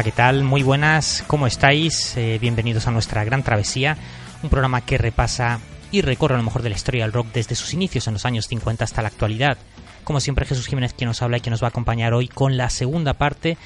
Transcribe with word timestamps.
Hola, 0.00 0.04
¿qué 0.10 0.16
tal? 0.16 0.44
Muy 0.44 0.62
buenas, 0.62 1.22
¿cómo 1.26 1.46
estáis? 1.46 2.16
Eh, 2.16 2.38
bienvenidos 2.40 2.86
a 2.86 2.90
nuestra 2.90 3.22
gran 3.22 3.42
travesía, 3.42 3.98
un 4.42 4.48
programa 4.48 4.80
que 4.80 4.96
repasa 4.96 5.60
y 5.92 6.00
recorre 6.00 6.38
lo 6.38 6.42
mejor 6.42 6.62
de 6.62 6.70
la 6.70 6.76
historia 6.76 7.04
del 7.04 7.12
rock 7.12 7.26
desde 7.34 7.54
sus 7.54 7.74
inicios 7.74 8.06
en 8.06 8.14
los 8.14 8.24
años 8.24 8.46
50 8.46 8.82
hasta 8.82 9.02
la 9.02 9.08
actualidad. 9.08 9.58
Como 10.02 10.20
siempre, 10.20 10.46
Jesús 10.46 10.68
Jiménez 10.68 10.94
quien 10.94 11.08
nos 11.08 11.20
habla 11.20 11.36
y 11.36 11.42
quien 11.42 11.50
nos 11.50 11.62
va 11.62 11.66
a 11.66 11.68
acompañar 11.68 12.14
hoy 12.14 12.28
con 12.28 12.56
la 12.56 12.70
segunda 12.70 13.12
parte 13.12 13.58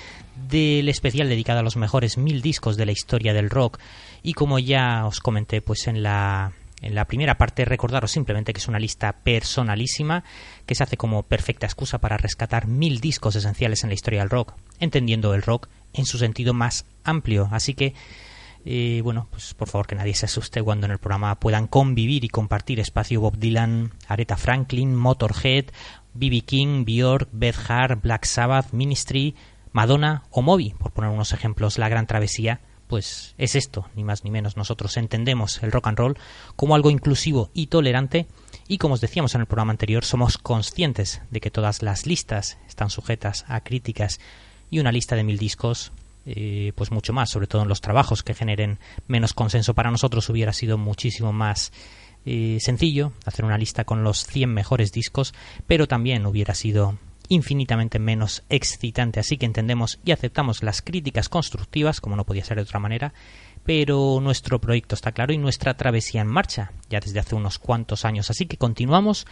del 0.49 0.89
especial 0.89 1.29
dedicado 1.29 1.61
a 1.61 1.63
los 1.63 1.77
mejores 1.77 2.19
mil 2.19 2.43
discos 2.43 2.77
de 2.77 2.87
la 2.87 2.91
historia 2.91 3.33
del 3.33 3.49
rock. 3.49 3.79
Y 4.25 4.33
como 4.33 4.59
ya 4.59 5.07
os 5.07 5.21
comenté, 5.21 5.63
pues 5.63 5.87
en 5.87 6.03
la 6.03 6.51
en 6.83 6.97
la 6.97 7.07
primera 7.07 7.39
parte, 7.39 7.65
recordaros 7.65 8.11
simplemente 8.11 8.53
que 8.53 8.59
es 8.59 8.69
una 8.69 8.81
lista 8.81 9.13
personalísima 9.13 10.25
que 10.67 10.75
se 10.75 10.83
hace 10.83 10.97
como 10.97 11.23
perfecta 11.23 11.65
excusa 11.65 11.99
para 11.99 12.19
rescatar 12.19 12.67
mil 12.67 13.01
discos 13.01 13.37
esenciales 13.37 13.85
en 13.85 13.91
la 13.91 13.95
historia 13.95 14.21
del 14.21 14.31
rock, 14.31 14.55
entendiendo 14.81 15.33
el 15.33 15.43
rock 15.43 15.69
en 15.95 16.05
su 16.05 16.19
sentido 16.19 16.53
más 16.53 16.85
amplio. 17.05 17.49
Así 17.51 17.75
que, 17.75 17.95
eh, 18.65 19.01
bueno, 19.03 19.29
pues 19.31 19.55
por 19.55 19.69
favor 19.69 19.87
que 19.87 19.95
nadie 19.95 20.15
se 20.15 20.27
asuste 20.27 20.63
cuando 20.63 20.87
en 20.87 20.93
el 20.93 20.99
programa 20.99 21.35
puedan 21.37 21.67
convivir 21.67 22.25
y 22.25 22.29
compartir 22.29 22.81
espacio 22.81 23.21
Bob 23.21 23.39
Dylan, 23.39 23.93
Aretha 24.09 24.37
Franklin, 24.37 24.95
Motorhead, 24.95 25.67
B.B. 26.15 26.43
King, 26.43 26.85
Björk, 26.85 27.29
Beth 27.33 27.59
Hart, 27.69 28.03
Black 28.03 28.25
Sabbath, 28.25 28.73
Ministry, 28.73 29.35
Madonna 29.73 30.25
o 30.31 30.43
Moby, 30.43 30.75
por 30.79 30.93
poner 30.93 31.11
unos 31.11 31.33
ejemplos, 31.33 31.79
La 31.79 31.89
Gran 31.89 32.07
Travesía 32.07 32.61
pues 32.87 33.35
es 33.39 33.55
esto, 33.55 33.89
ni 33.95 34.05
más 34.05 34.25
ni 34.25 34.31
menos. 34.31 34.57
Nosotros 34.57 34.97
entendemos 34.97 35.63
el 35.63 35.73
rock 35.73 35.89
and 35.89 35.99
roll 35.99 36.19
como 36.57 36.75
algo 36.75 36.91
inclusivo 36.91 37.51
y 37.55 37.67
tolerante 37.67 38.27
y 38.69 38.79
como 38.79 38.95
os 38.95 39.01
decíamos 39.01 39.35
en 39.35 39.41
el 39.41 39.47
programa 39.47 39.73
anterior, 39.73 40.05
somos 40.05 40.39
conscientes 40.39 41.21
de 41.31 41.41
que 41.41 41.51
todas 41.51 41.83
las 41.83 42.07
listas 42.07 42.59
están 42.69 42.91
sujetas 42.91 43.45
a 43.49 43.63
críticas 43.63 44.21
y 44.75 44.81
una 44.81 44.91
lista 44.91 45.15
de 45.15 45.23
mil 45.23 45.39
discos 45.39 45.93
eh, 46.27 46.73
pues 46.75 46.91
mucho 46.91 47.13
más, 47.13 47.31
sobre 47.31 47.47
todo 47.47 47.63
en 47.63 47.69
los 47.69 47.81
trabajos 47.81 48.25
que 48.25 48.35
generen 48.35 48.81
menos 49.07 49.35
consenso 49.35 49.73
para 49.73 49.93
nosotros 49.93 50.29
hubiera 50.31 50.53
sido 50.53 50.79
muchísimo 50.79 51.33
más 51.33 51.71
eh, 52.27 52.59
sencillo 52.61 53.13
hacer 53.25 53.45
una 53.45 53.57
lista 53.57 53.85
con 53.85 54.03
los 54.03 54.27
100 54.27 54.53
mejores 54.53 54.91
discos, 54.91 55.33
pero 55.69 55.87
también 55.87 56.27
hubiera 56.27 56.55
sido 56.55 56.99
infinitamente 57.29 58.01
menos 58.01 58.43
excitante. 58.49 59.21
Así 59.21 59.37
que 59.37 59.47
entendemos 59.47 60.01
y 60.05 60.11
aceptamos 60.11 60.65
las 60.65 60.83
críticas 60.83 61.29
constructivas, 61.29 62.01
como 62.01 62.17
no 62.17 62.25
podía 62.25 62.45
ser 62.45 62.57
de 62.57 62.65
otra 62.65 62.81
manera, 62.81 63.15
pero 63.63 64.19
nuestro 64.21 64.61
proyecto 64.61 64.97
está 64.97 65.13
claro 65.13 65.33
y 65.33 65.39
nuestra 65.39 65.77
travesía 65.77 66.21
en 66.21 66.27
marcha, 66.27 66.73
ya 66.91 66.99
desde 66.99 67.21
hace 67.21 67.37
unos 67.37 67.61
cuantos 67.61 68.05
años. 68.05 68.29
Así 68.29 68.47
que 68.47 68.57
continuamos 68.57 69.25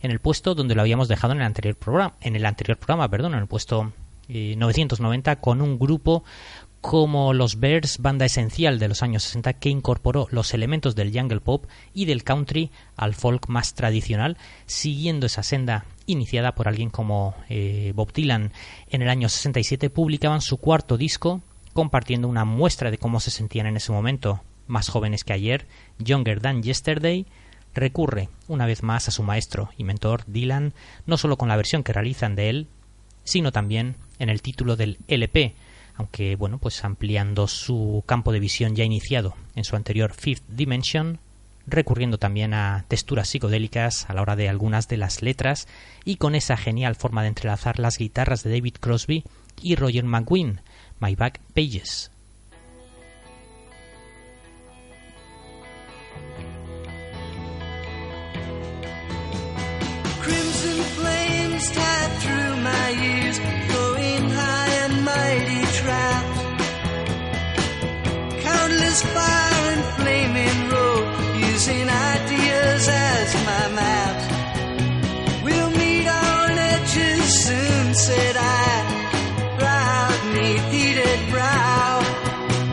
en 0.00 0.12
el 0.12 0.20
puesto 0.20 0.54
donde 0.54 0.74
lo 0.74 0.80
habíamos 0.80 1.08
dejado 1.08 1.34
en 1.34 1.40
el 1.40 1.46
anterior 1.46 1.76
programa, 1.76 2.14
en 2.22 2.36
el 2.36 2.46
anterior 2.46 2.78
programa, 2.78 3.10
perdón, 3.10 3.34
en 3.34 3.40
el 3.40 3.46
puesto 3.46 3.92
990 4.28 5.32
eh, 5.32 5.36
con 5.40 5.60
un 5.60 5.78
grupo 5.78 6.24
como 6.80 7.32
los 7.32 7.58
Bears, 7.58 7.98
banda 7.98 8.24
esencial 8.24 8.78
de 8.78 8.88
los 8.88 9.02
años 9.02 9.24
60 9.24 9.54
que 9.54 9.68
incorporó 9.68 10.28
los 10.30 10.54
elementos 10.54 10.94
del 10.94 11.12
jungle 11.12 11.40
pop 11.40 11.66
y 11.92 12.04
del 12.04 12.22
country 12.22 12.70
al 12.96 13.14
folk 13.14 13.48
más 13.48 13.74
tradicional, 13.74 14.36
siguiendo 14.66 15.26
esa 15.26 15.42
senda 15.42 15.86
iniciada 16.06 16.54
por 16.54 16.68
alguien 16.68 16.90
como 16.90 17.34
eh, 17.48 17.92
Bob 17.94 18.12
Dylan. 18.12 18.52
En 18.88 19.02
el 19.02 19.08
año 19.08 19.28
67 19.28 19.90
publicaban 19.90 20.40
su 20.40 20.58
cuarto 20.58 20.96
disco, 20.96 21.42
compartiendo 21.72 22.28
una 22.28 22.44
muestra 22.44 22.90
de 22.90 22.98
cómo 22.98 23.20
se 23.20 23.30
sentían 23.30 23.66
en 23.66 23.76
ese 23.76 23.92
momento, 23.92 24.42
más 24.66 24.88
jóvenes 24.88 25.24
que 25.24 25.32
ayer, 25.32 25.66
Younger 25.98 26.40
Than 26.40 26.62
Yesterday, 26.62 27.26
recurre 27.74 28.28
una 28.46 28.66
vez 28.66 28.82
más 28.82 29.08
a 29.08 29.10
su 29.10 29.22
maestro 29.22 29.70
y 29.76 29.84
mentor 29.84 30.24
Dylan, 30.26 30.74
no 31.06 31.16
solo 31.16 31.36
con 31.36 31.48
la 31.48 31.56
versión 31.56 31.82
que 31.82 31.92
realizan 31.92 32.34
de 32.34 32.50
él, 32.50 32.68
sino 33.24 33.52
también 33.52 33.96
en 34.18 34.28
el 34.28 34.42
título 34.42 34.76
del 34.76 34.98
LP, 35.08 35.54
aunque 35.96 36.36
bueno, 36.36 36.58
pues 36.58 36.84
ampliando 36.84 37.48
su 37.48 38.02
campo 38.06 38.32
de 38.32 38.40
visión 38.40 38.76
ya 38.76 38.84
iniciado 38.84 39.34
en 39.54 39.64
su 39.64 39.76
anterior 39.76 40.14
Fifth 40.14 40.44
Dimension, 40.48 41.18
recurriendo 41.66 42.18
también 42.18 42.54
a 42.54 42.84
texturas 42.88 43.28
psicodélicas 43.28 44.08
a 44.08 44.14
la 44.14 44.22
hora 44.22 44.36
de 44.36 44.48
algunas 44.48 44.88
de 44.88 44.96
las 44.96 45.22
letras 45.22 45.68
y 46.04 46.16
con 46.16 46.34
esa 46.34 46.56
genial 46.56 46.94
forma 46.94 47.22
de 47.22 47.28
entrelazar 47.28 47.78
las 47.78 47.98
guitarras 47.98 48.42
de 48.42 48.50
David 48.50 48.76
Crosby 48.80 49.24
y 49.60 49.74
Roger 49.74 50.04
McGuinn, 50.04 50.60
My 51.00 51.14
Back 51.14 51.40
Pages. 51.54 52.10
Said 78.06 78.36
I, 78.36 78.84
right 79.60 80.20
neath 80.34 80.70
heated 80.70 81.20
brow. 81.30 81.98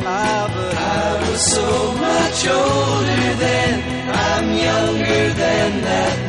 Ah, 0.05 0.45
but 0.55 0.75
I 0.77 1.29
was 1.29 1.41
so 1.57 1.67
much 2.07 2.39
older 2.47 3.33
then, 3.45 3.73
I'm 4.13 4.47
younger 4.67 5.33
than 5.33 5.81
that 5.81 6.24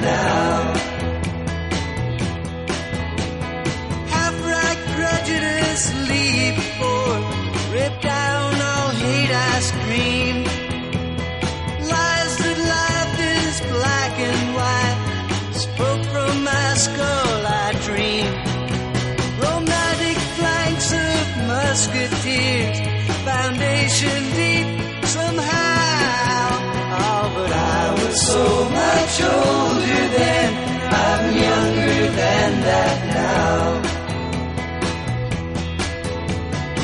much 29.18 29.32
older 29.32 30.08
then. 30.18 30.52
I'm 30.92 31.36
younger 31.36 32.10
than 32.20 32.60
that 32.68 32.98
now. 33.14 33.82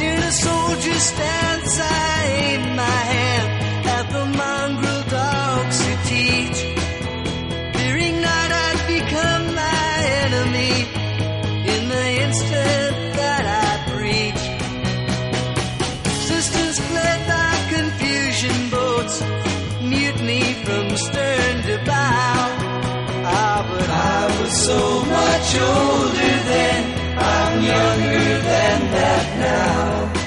In 0.01 0.19
a 0.19 0.33
soldier's 0.33 1.03
stance, 1.03 1.81
I 1.81 2.25
aim 2.45 2.77
my 2.77 3.01
hand 3.15 3.87
at 3.87 4.11
the 4.11 4.25
mongrel 4.39 5.03
dogs 5.11 5.87
who 5.87 5.95
teach. 6.09 6.59
Fearing 7.77 8.21
not 8.21 8.51
I'd 8.65 8.81
become 8.87 9.55
my 9.55 9.95
enemy 10.25 10.75
in 11.75 11.89
the 11.89 12.07
instant 12.25 12.97
that 13.21 13.45
I 13.47 13.73
breach. 13.93 14.45
Sisters 16.29 16.79
fled 16.79 17.21
by 17.29 17.53
confusion 17.77 18.71
boats, 18.71 19.23
mutiny 19.83 20.45
from 20.65 20.97
stern 20.97 21.63
to 21.63 21.82
so 24.67 25.05
much 25.05 25.57
older 25.57 26.35
then. 26.51 26.83
I'm 27.19 27.63
younger 27.63 28.39
than 28.49 28.81
that 28.93 29.27
now. 29.39 30.22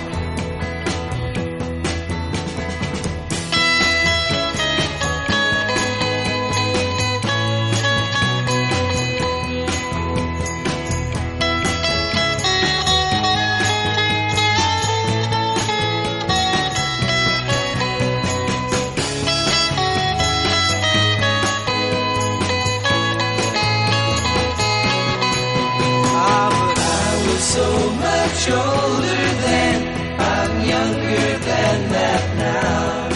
Than 31.49 31.89
that 31.95 32.23
now. 32.37 33.09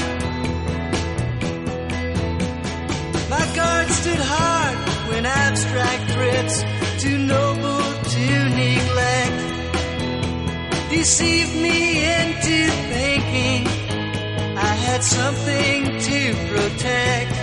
My 3.29 3.45
guard 3.55 3.87
stood 3.89 4.21
hard 4.33 4.77
when 5.09 5.25
abstract 5.25 6.11
threats, 6.11 6.63
too 7.03 7.17
noble 7.17 7.85
to 8.15 8.25
neglect, 8.61 9.39
deceived 10.89 11.55
me 11.55 11.79
into 12.19 12.57
thinking 12.93 13.67
I 14.57 14.73
had 14.87 15.03
something 15.03 15.79
to 16.09 16.21
protect. 16.51 17.33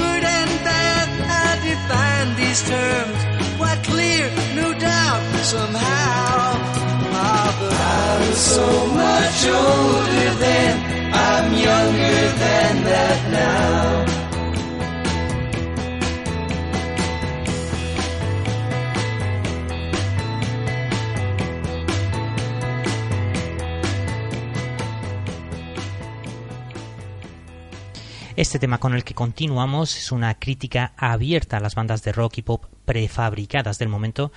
Good 0.00 0.24
and 0.38 0.50
bad, 0.68 1.08
I 1.44 1.48
define 1.70 2.28
these 2.36 2.62
terms 2.68 3.18
quite 3.56 3.82
clear, 3.84 4.30
no 4.56 4.72
doubt, 4.78 5.22
somehow. 5.44 6.63
I 8.34 8.86
much 8.88 9.46
older. 9.46 9.94
I'm 11.14 11.54
younger 11.54 12.20
than 12.40 12.84
that 12.84 13.30
now. 13.30 14.04
Este 28.36 28.58
tema 28.58 28.78
con 28.78 28.94
el 28.94 29.04
que 29.04 29.14
continuamos 29.14 29.96
es 29.96 30.10
una 30.10 30.34
crítica 30.40 30.92
abierta 30.96 31.58
a 31.58 31.60
las 31.60 31.76
bandas 31.76 32.02
de 32.02 32.10
rock 32.10 32.38
y 32.38 32.42
pop 32.42 32.64
prefabricadas 32.84 33.78
del 33.78 33.88
momento 33.88 34.32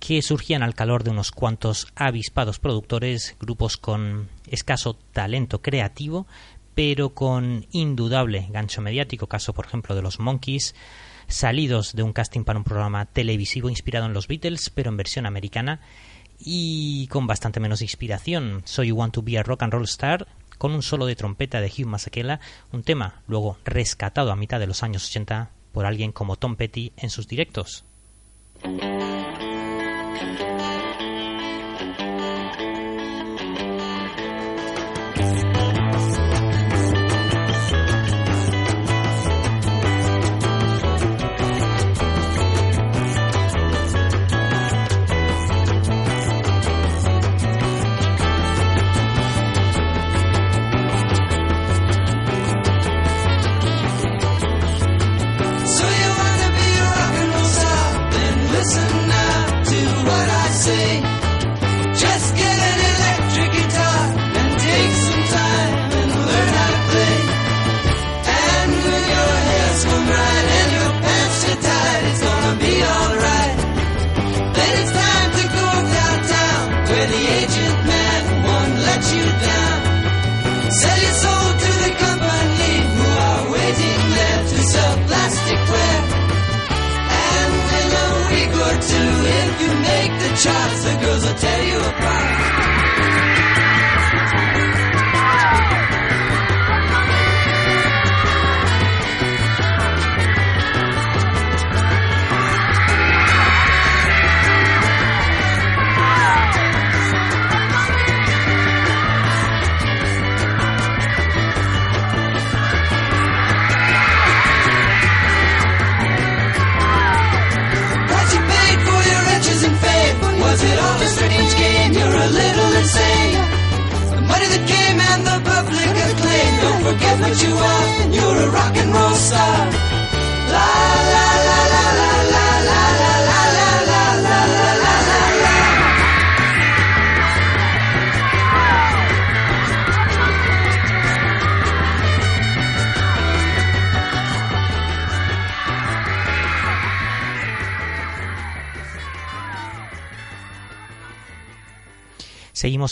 que 0.00 0.22
surgían 0.22 0.62
al 0.62 0.74
calor 0.74 1.04
de 1.04 1.10
unos 1.10 1.30
cuantos 1.30 1.86
avispados 1.94 2.58
productores, 2.58 3.36
grupos 3.38 3.76
con 3.76 4.28
escaso 4.48 4.96
talento 5.12 5.60
creativo, 5.60 6.26
pero 6.74 7.10
con 7.10 7.66
indudable 7.70 8.48
gancho 8.50 8.80
mediático, 8.80 9.26
caso 9.26 9.52
por 9.52 9.66
ejemplo 9.66 9.94
de 9.94 10.02
los 10.02 10.18
Monkeys, 10.18 10.74
salidos 11.28 11.94
de 11.94 12.02
un 12.02 12.12
casting 12.12 12.44
para 12.44 12.58
un 12.58 12.64
programa 12.64 13.04
televisivo 13.04 13.68
inspirado 13.68 14.06
en 14.06 14.14
los 14.14 14.26
Beatles, 14.26 14.70
pero 14.70 14.90
en 14.90 14.96
versión 14.96 15.26
americana, 15.26 15.80
y 16.38 17.06
con 17.08 17.26
bastante 17.26 17.60
menos 17.60 17.82
inspiración. 17.82 18.62
So 18.64 18.82
You 18.82 18.96
Want 18.96 19.14
to 19.14 19.22
Be 19.22 19.38
a 19.38 19.42
Rock 19.42 19.62
and 19.62 19.72
Roll 19.72 19.84
Star, 19.84 20.26
con 20.56 20.72
un 20.72 20.82
solo 20.82 21.06
de 21.06 21.16
trompeta 21.16 21.60
de 21.60 21.68
Hugh 21.68 21.86
Masekela, 21.86 22.40
un 22.72 22.82
tema 22.82 23.22
luego 23.28 23.58
rescatado 23.64 24.32
a 24.32 24.36
mitad 24.36 24.58
de 24.58 24.66
los 24.66 24.82
años 24.82 25.06
80 25.08 25.50
por 25.72 25.84
alguien 25.84 26.12
como 26.12 26.36
Tom 26.36 26.56
Petty 26.56 26.92
en 26.96 27.10
sus 27.10 27.28
directos. 27.28 27.84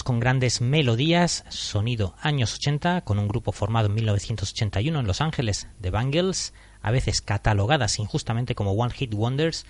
Con 0.09 0.21
grandes 0.21 0.63
melodías, 0.63 1.45
sonido 1.51 2.15
años 2.23 2.55
80, 2.55 3.03
con 3.03 3.19
un 3.19 3.29
grupo 3.29 3.53
formado 3.53 3.89
en 3.89 3.95
1981 3.97 5.01
en 5.01 5.07
Los 5.07 5.21
Ángeles, 5.21 5.69
The 5.83 5.91
Bangles, 5.91 6.55
a 6.81 6.91
veces 6.91 7.21
catalogadas 7.21 7.99
injustamente 7.99 8.55
como 8.55 8.73
One 8.73 8.95
Hit 8.95 9.13
Wonders, 9.13 9.67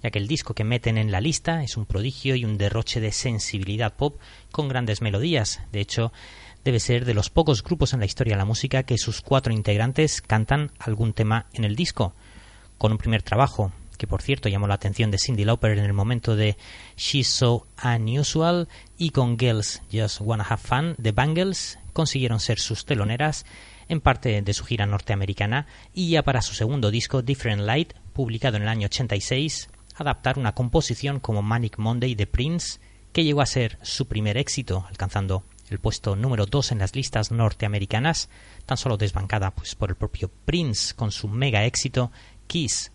ya 0.00 0.12
que 0.12 0.20
el 0.20 0.28
disco 0.28 0.54
que 0.54 0.62
meten 0.62 0.96
en 0.96 1.10
la 1.10 1.20
lista 1.20 1.64
es 1.64 1.76
un 1.76 1.86
prodigio 1.86 2.36
y 2.36 2.44
un 2.44 2.56
derroche 2.56 3.00
de 3.00 3.10
sensibilidad 3.10 3.96
pop 3.96 4.20
con 4.52 4.68
grandes 4.68 5.02
melodías. 5.02 5.60
De 5.72 5.80
hecho, 5.80 6.12
debe 6.62 6.78
ser 6.78 7.04
de 7.04 7.14
los 7.14 7.28
pocos 7.28 7.64
grupos 7.64 7.92
en 7.92 7.98
la 7.98 8.06
historia 8.06 8.34
de 8.34 8.38
la 8.38 8.44
música 8.44 8.84
que 8.84 8.96
sus 8.96 9.20
cuatro 9.20 9.52
integrantes 9.52 10.22
cantan 10.22 10.70
algún 10.78 11.14
tema 11.14 11.46
en 11.52 11.64
el 11.64 11.74
disco. 11.74 12.14
Con 12.78 12.92
un 12.92 12.98
primer 12.98 13.22
trabajo, 13.24 13.72
que 14.00 14.06
por 14.06 14.22
cierto 14.22 14.48
llamó 14.48 14.66
la 14.66 14.76
atención 14.76 15.10
de 15.10 15.18
Cindy 15.18 15.44
Lauper 15.44 15.76
en 15.76 15.84
el 15.84 15.92
momento 15.92 16.34
de 16.34 16.56
She's 16.96 17.28
So 17.28 17.66
Unusual, 17.84 18.66
y 18.96 19.10
con 19.10 19.38
Girls 19.38 19.82
Just 19.92 20.22
Wanna 20.22 20.46
Have 20.48 20.62
Fun, 20.62 20.96
The 21.00 21.12
Bangles 21.12 21.78
consiguieron 21.92 22.40
ser 22.40 22.58
sus 22.58 22.86
teloneras 22.86 23.44
en 23.88 24.00
parte 24.00 24.40
de 24.40 24.54
su 24.54 24.64
gira 24.64 24.86
norteamericana 24.86 25.66
y 25.92 26.08
ya 26.08 26.22
para 26.22 26.40
su 26.40 26.54
segundo 26.54 26.90
disco 26.90 27.20
Different 27.20 27.60
Light, 27.60 27.92
publicado 28.14 28.56
en 28.56 28.62
el 28.62 28.70
año 28.70 28.86
86, 28.86 29.68
adaptar 29.96 30.38
una 30.38 30.54
composición 30.54 31.20
como 31.20 31.42
Manic 31.42 31.76
Monday 31.76 32.14
de 32.14 32.26
Prince, 32.26 32.80
que 33.12 33.22
llegó 33.22 33.42
a 33.42 33.46
ser 33.46 33.78
su 33.82 34.08
primer 34.08 34.38
éxito, 34.38 34.86
alcanzando 34.88 35.44
el 35.68 35.78
puesto 35.78 36.16
número 36.16 36.46
2 36.46 36.72
en 36.72 36.78
las 36.78 36.96
listas 36.96 37.32
norteamericanas, 37.32 38.30
tan 38.64 38.78
solo 38.78 38.96
desbancada 38.96 39.50
pues, 39.50 39.74
por 39.74 39.90
el 39.90 39.96
propio 39.96 40.30
Prince 40.46 40.94
con 40.94 41.12
su 41.12 41.28
mega 41.28 41.66
éxito 41.66 42.10
Kiss. 42.46 42.92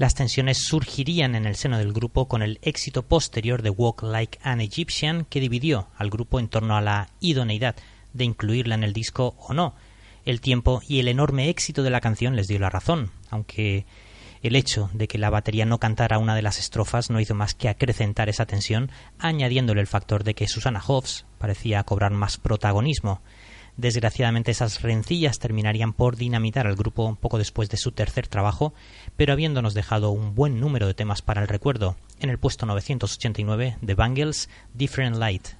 Las 0.00 0.14
tensiones 0.14 0.64
surgirían 0.64 1.34
en 1.34 1.44
el 1.44 1.56
seno 1.56 1.76
del 1.76 1.92
grupo 1.92 2.26
con 2.26 2.40
el 2.40 2.58
éxito 2.62 3.02
posterior 3.02 3.60
de 3.60 3.68
Walk 3.68 4.02
Like 4.02 4.38
an 4.42 4.62
Egyptian 4.62 5.26
que 5.26 5.40
dividió 5.40 5.88
al 5.94 6.08
grupo 6.08 6.40
en 6.40 6.48
torno 6.48 6.74
a 6.74 6.80
la 6.80 7.10
idoneidad 7.20 7.76
de 8.14 8.24
incluirla 8.24 8.76
en 8.76 8.82
el 8.82 8.94
disco 8.94 9.34
o 9.36 9.52
no. 9.52 9.74
El 10.24 10.40
tiempo 10.40 10.80
y 10.88 11.00
el 11.00 11.08
enorme 11.08 11.50
éxito 11.50 11.82
de 11.82 11.90
la 11.90 12.00
canción 12.00 12.34
les 12.34 12.48
dio 12.48 12.58
la 12.58 12.70
razón, 12.70 13.10
aunque 13.28 13.84
el 14.42 14.56
hecho 14.56 14.88
de 14.94 15.06
que 15.06 15.18
la 15.18 15.28
batería 15.28 15.66
no 15.66 15.76
cantara 15.76 16.16
una 16.16 16.34
de 16.34 16.40
las 16.40 16.58
estrofas 16.58 17.10
no 17.10 17.20
hizo 17.20 17.34
más 17.34 17.52
que 17.52 17.68
acrecentar 17.68 18.30
esa 18.30 18.46
tensión, 18.46 18.90
añadiéndole 19.18 19.82
el 19.82 19.86
factor 19.86 20.24
de 20.24 20.32
que 20.32 20.48
Susana 20.48 20.82
Hoffs 20.86 21.26
parecía 21.36 21.84
cobrar 21.84 22.12
más 22.12 22.38
protagonismo. 22.38 23.20
Desgraciadamente 23.80 24.50
esas 24.50 24.82
rencillas 24.82 25.38
terminarían 25.38 25.94
por 25.94 26.16
dinamitar 26.16 26.66
al 26.66 26.76
grupo 26.76 27.16
poco 27.18 27.38
después 27.38 27.70
de 27.70 27.78
su 27.78 27.92
tercer 27.92 28.28
trabajo, 28.28 28.74
pero 29.16 29.32
habiéndonos 29.32 29.72
dejado 29.72 30.10
un 30.10 30.34
buen 30.34 30.60
número 30.60 30.86
de 30.86 30.92
temas 30.92 31.22
para 31.22 31.40
el 31.40 31.48
recuerdo. 31.48 31.96
En 32.20 32.28
el 32.28 32.38
puesto 32.38 32.66
989 32.66 33.78
de 33.80 33.94
Bangles, 33.94 34.50
Different 34.74 35.16
Light. 35.16 35.59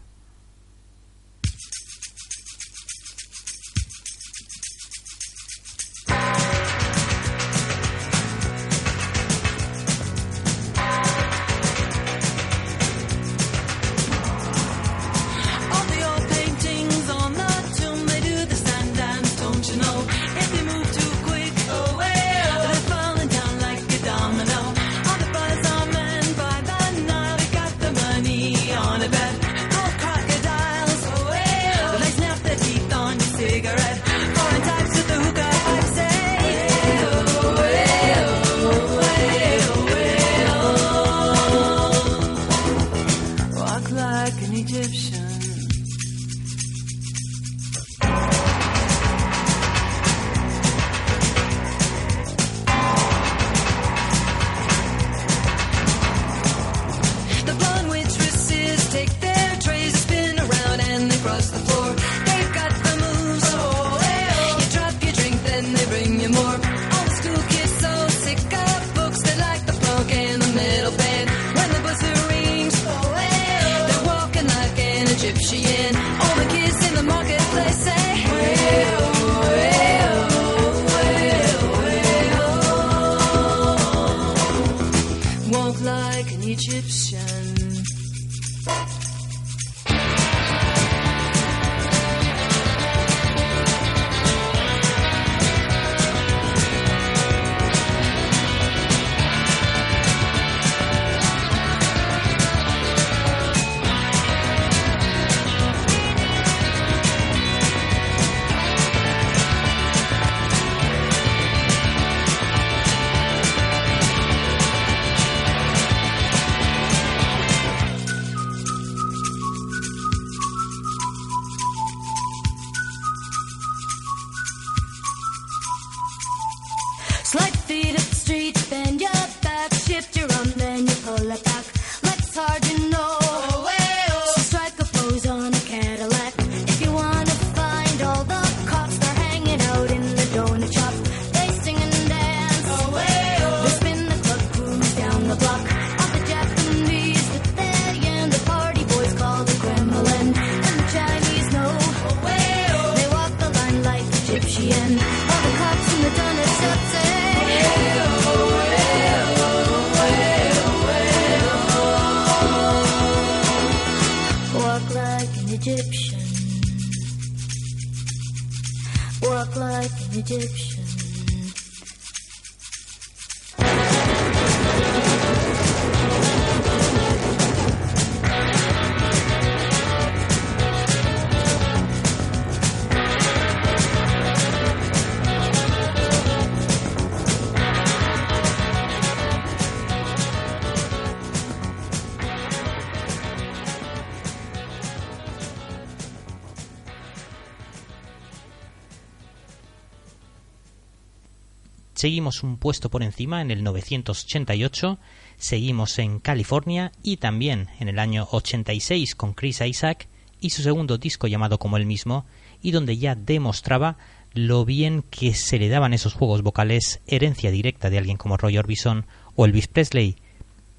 Seguimos 202.00 202.42
un 202.42 202.56
puesto 202.56 202.88
por 202.88 203.02
encima 203.02 203.42
en 203.42 203.50
el 203.50 203.62
988, 203.62 204.98
seguimos 205.36 205.98
en 205.98 206.18
California 206.18 206.92
y 207.02 207.18
también 207.18 207.68
en 207.78 207.90
el 207.90 207.98
año 207.98 208.26
86 208.30 209.14
con 209.14 209.34
Chris 209.34 209.60
Isaac 209.60 210.08
y 210.40 210.48
su 210.48 210.62
segundo 210.62 210.96
disco 210.96 211.26
llamado 211.26 211.58
como 211.58 211.76
él 211.76 211.84
mismo 211.84 212.24
y 212.62 212.70
donde 212.70 212.96
ya 212.96 213.16
demostraba 213.16 213.98
lo 214.32 214.64
bien 214.64 215.04
que 215.10 215.34
se 215.34 215.58
le 215.58 215.68
daban 215.68 215.92
esos 215.92 216.14
juegos 216.14 216.40
vocales, 216.40 217.02
herencia 217.06 217.50
directa 217.50 217.90
de 217.90 217.98
alguien 217.98 218.16
como 218.16 218.38
Roy 218.38 218.56
Orbison 218.56 219.04
o 219.36 219.44
Elvis 219.44 219.68
Presley. 219.68 220.16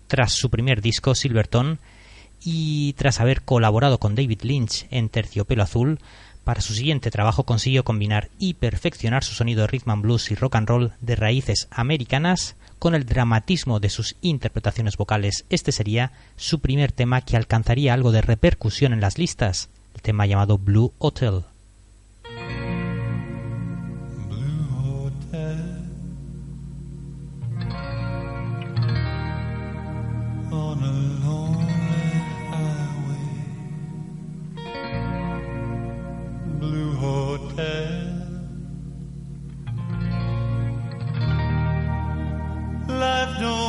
Tras 0.07 0.33
su 0.33 0.49
primer 0.49 0.81
disco, 0.81 1.13
Silverton, 1.13 1.77
y 2.43 2.93
tras 2.93 3.19
haber 3.19 3.43
colaborado 3.43 3.99
con 3.99 4.15
David 4.15 4.41
Lynch 4.41 4.87
en 4.89 5.09
Terciopelo 5.09 5.61
Azul, 5.61 5.99
para 6.43 6.61
su 6.61 6.73
siguiente 6.73 7.11
trabajo 7.11 7.43
consiguió 7.43 7.83
combinar 7.83 8.29
y 8.39 8.55
perfeccionar 8.55 9.23
su 9.23 9.33
sonido 9.33 9.61
de 9.61 9.67
rhythm 9.67 9.91
and 9.91 10.01
blues 10.01 10.31
y 10.31 10.35
rock 10.35 10.55
and 10.55 10.67
roll 10.67 10.91
de 10.99 11.15
raíces 11.15 11.67
americanas 11.71 12.55
con 12.79 12.95
el 12.95 13.05
dramatismo 13.05 13.79
de 13.79 13.89
sus 13.89 14.15
interpretaciones 14.21 14.97
vocales. 14.97 15.45
Este 15.49 15.71
sería 15.71 16.13
su 16.35 16.59
primer 16.59 16.91
tema 16.91 17.21
que 17.21 17.37
alcanzaría 17.37 17.93
algo 17.93 18.11
de 18.11 18.21
repercusión 18.21 18.93
en 18.93 19.01
las 19.01 19.19
listas, 19.19 19.69
el 19.93 20.01
tema 20.01 20.25
llamado 20.25 20.57
Blue 20.57 20.93
Hotel. 20.97 21.43
Hotel. 37.51 38.07
Life 42.87 43.39
don't 43.41 43.60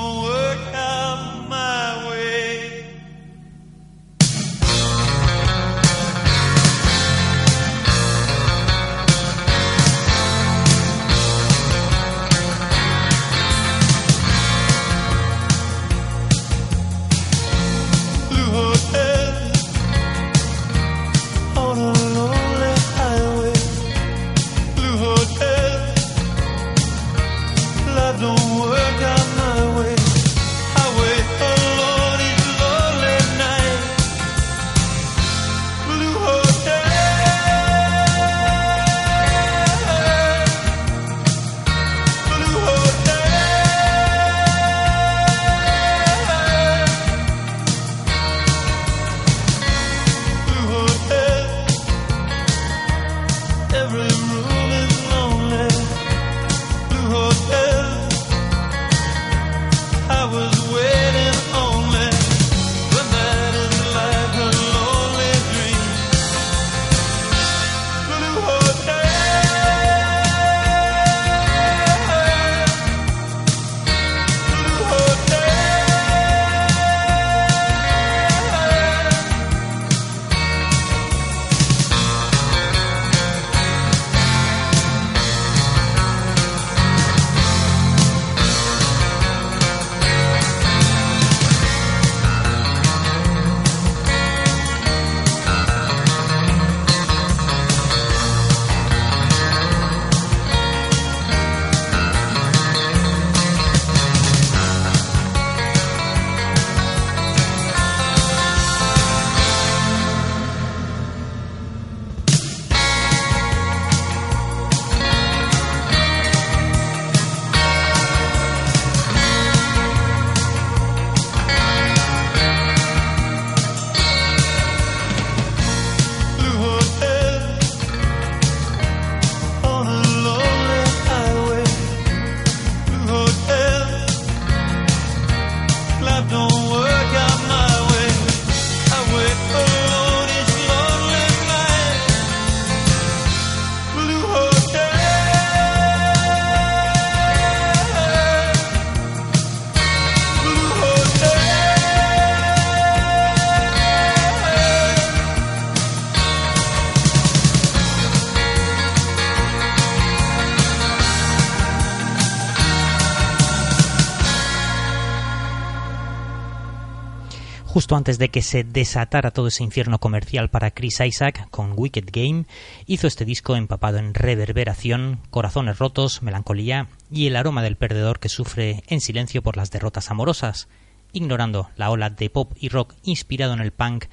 Antes 167.95 168.19
de 168.19 168.31
que 168.31 168.41
se 168.41 168.65
desatara 168.65 169.33
todo 169.33 169.49
ese 169.49 169.63
infierno 169.63 169.99
comercial 169.99 170.49
para 170.49 170.71
Chris 170.71 171.01
Isaac 171.01 171.47
con 171.51 171.75
Wicked 171.77 172.09
Game, 172.11 172.47
hizo 172.87 173.07
este 173.07 173.27
disco 173.27 173.55
empapado 173.55 173.99
en 173.99 174.15
reverberación, 174.15 175.21
corazones 175.29 175.79
rotos, 175.79 176.23
melancolía 176.23 176.89
y 177.11 177.27
el 177.27 177.37
aroma 177.37 177.63
del 177.63 177.77
perdedor 177.77 178.19
que 178.19 178.31
sufre 178.31 178.83
en 178.87 179.03
silencio 179.03 179.43
por 179.43 179.59
las 179.59 179.71
derrotas 179.71 180.11
amorosas, 180.11 180.69
ignorando 181.13 181.69
la 181.77 181.91
ola 181.91 182.09
de 182.09 182.31
pop 182.31 182.55
y 182.59 182.71
rock 182.71 182.95
inspirado 183.03 183.53
en 183.53 183.61
el 183.61 183.73
punk 183.73 184.07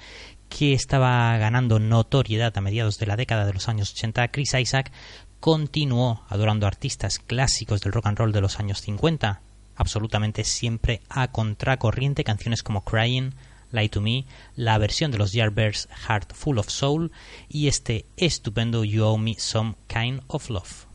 que 0.50 0.74
estaba 0.74 1.38
ganando 1.38 1.80
notoriedad 1.80 2.58
a 2.58 2.62
mediados 2.62 3.00
de 3.00 3.06
la 3.06 3.16
década 3.16 3.46
de 3.46 3.54
los 3.54 3.70
años 3.70 3.94
80, 3.94 4.28
Chris 4.28 4.56
Isaac 4.56 4.92
continuó 5.40 6.24
adorando 6.28 6.68
artistas 6.68 7.20
clásicos 7.20 7.80
del 7.80 7.94
rock 7.94 8.08
and 8.08 8.18
roll 8.18 8.34
de 8.34 8.42
los 8.42 8.60
años 8.60 8.82
50, 8.82 9.42
absolutamente 9.78 10.44
siempre 10.44 11.02
a 11.08 11.30
contracorriente 11.30 12.26
canciones 12.26 12.62
como 12.62 12.84
Crying, 12.84 13.32
Lie 13.72 13.90
to 13.90 14.02
Me, 14.02 14.26
la 14.56 14.78
versión 14.78 15.12
de 15.12 15.18
los 15.18 15.34
Yardbirds 15.34 15.88
Heart 16.08 16.34
Full 16.34 16.58
of 16.58 16.70
Soul 16.70 17.12
y 17.48 17.68
este 17.68 18.06
estupendo 18.18 18.84
You 18.84 19.04
Owe 19.06 19.18
Me 19.18 19.36
Some 19.38 19.76
Kind 19.88 20.22
of 20.28 20.50
Love. 20.50 20.89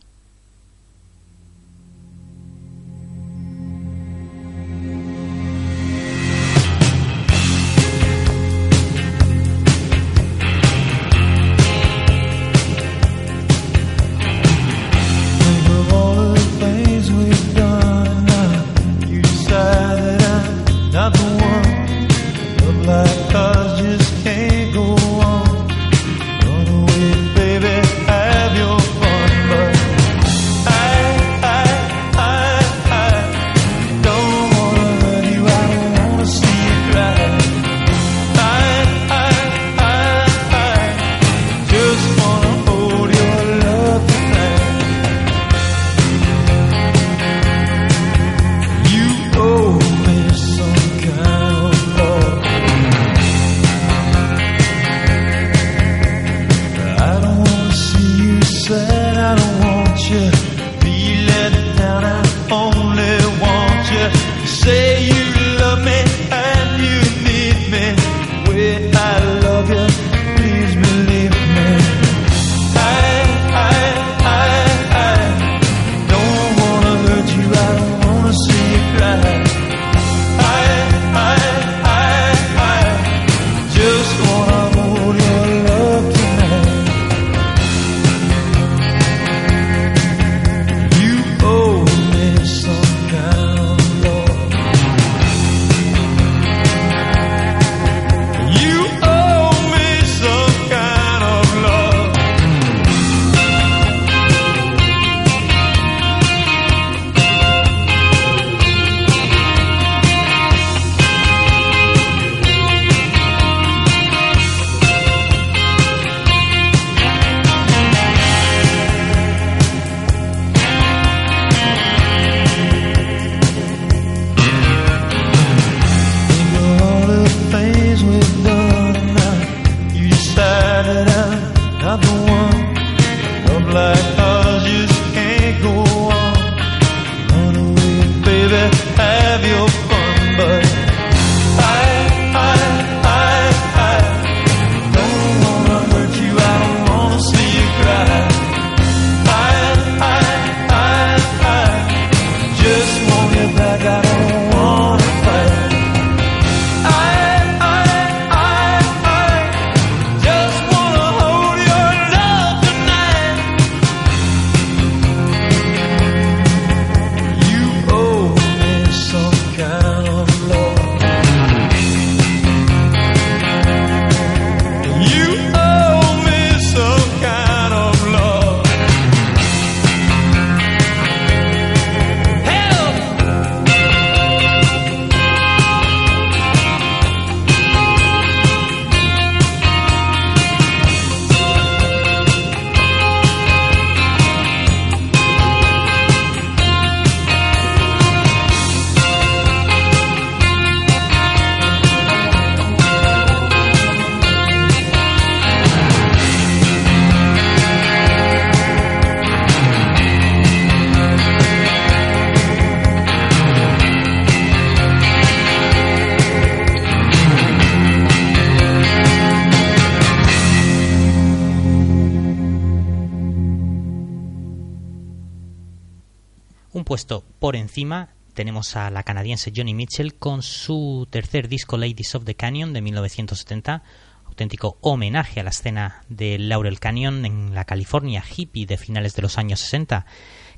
Encima 227.75 228.11
tenemos 228.35 228.77
a 228.77 228.89
la 228.89 229.03
canadiense 229.03 229.53
Johnny 229.53 229.75
Mitchell 229.75 230.15
con 230.15 230.43
su 230.43 231.09
tercer 231.11 231.49
disco 231.49 231.77
Ladies 231.77 232.15
of 232.15 232.25
the 232.25 232.37
Canyon 232.37 232.73
de 232.73 232.81
1970, 232.81 233.83
auténtico 234.27 234.79
homenaje 234.81 235.41
a 235.41 235.43
la 235.43 235.51
escena 235.51 236.05
de 236.09 236.39
Laurel 236.39 236.79
Canyon 236.79 237.25
en 237.27 237.53
la 237.53 237.65
California 237.65 238.23
hippie 238.25 238.67
de 238.67 238.77
finales 238.77 239.17
de 239.17 239.23
los 239.23 239.39
años 239.39 239.59
60. 239.59 240.07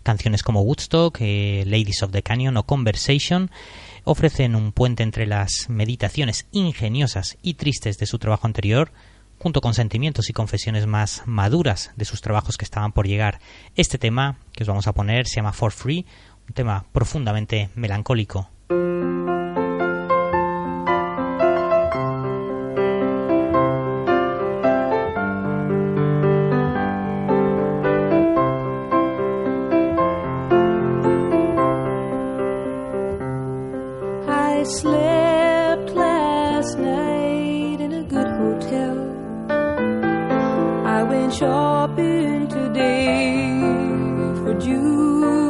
Canciones 0.02 0.42
como 0.42 0.60
Woodstock, 0.60 1.16
eh, 1.20 1.64
Ladies 1.66 2.02
of 2.02 2.12
the 2.12 2.22
Canyon 2.22 2.58
o 2.58 2.66
Conversation 2.66 3.50
ofrecen 4.04 4.54
un 4.54 4.72
puente 4.72 5.02
entre 5.02 5.24
las 5.24 5.70
meditaciones 5.70 6.46
ingeniosas 6.52 7.38
y 7.40 7.54
tristes 7.54 7.96
de 7.96 8.04
su 8.04 8.18
trabajo 8.18 8.46
anterior 8.46 8.92
junto 9.38 9.60
con 9.60 9.74
sentimientos 9.74 10.30
y 10.30 10.32
confesiones 10.32 10.86
más 10.86 11.22
maduras 11.26 11.92
de 11.96 12.04
sus 12.04 12.20
trabajos 12.20 12.56
que 12.56 12.64
estaban 12.64 12.92
por 12.92 13.06
llegar. 13.06 13.40
Este 13.74 13.98
tema 13.98 14.38
que 14.52 14.64
os 14.64 14.68
vamos 14.68 14.86
a 14.86 14.92
poner 14.92 15.26
se 15.26 15.36
llama 15.36 15.52
For 15.52 15.72
Free, 15.72 16.06
un 16.48 16.54
tema 16.54 16.84
profundamente 16.92 17.70
melancólico. 17.74 18.48
Shopping 41.36 42.48
today 42.48 43.60
for 44.40 44.54
jewels. 44.58 45.45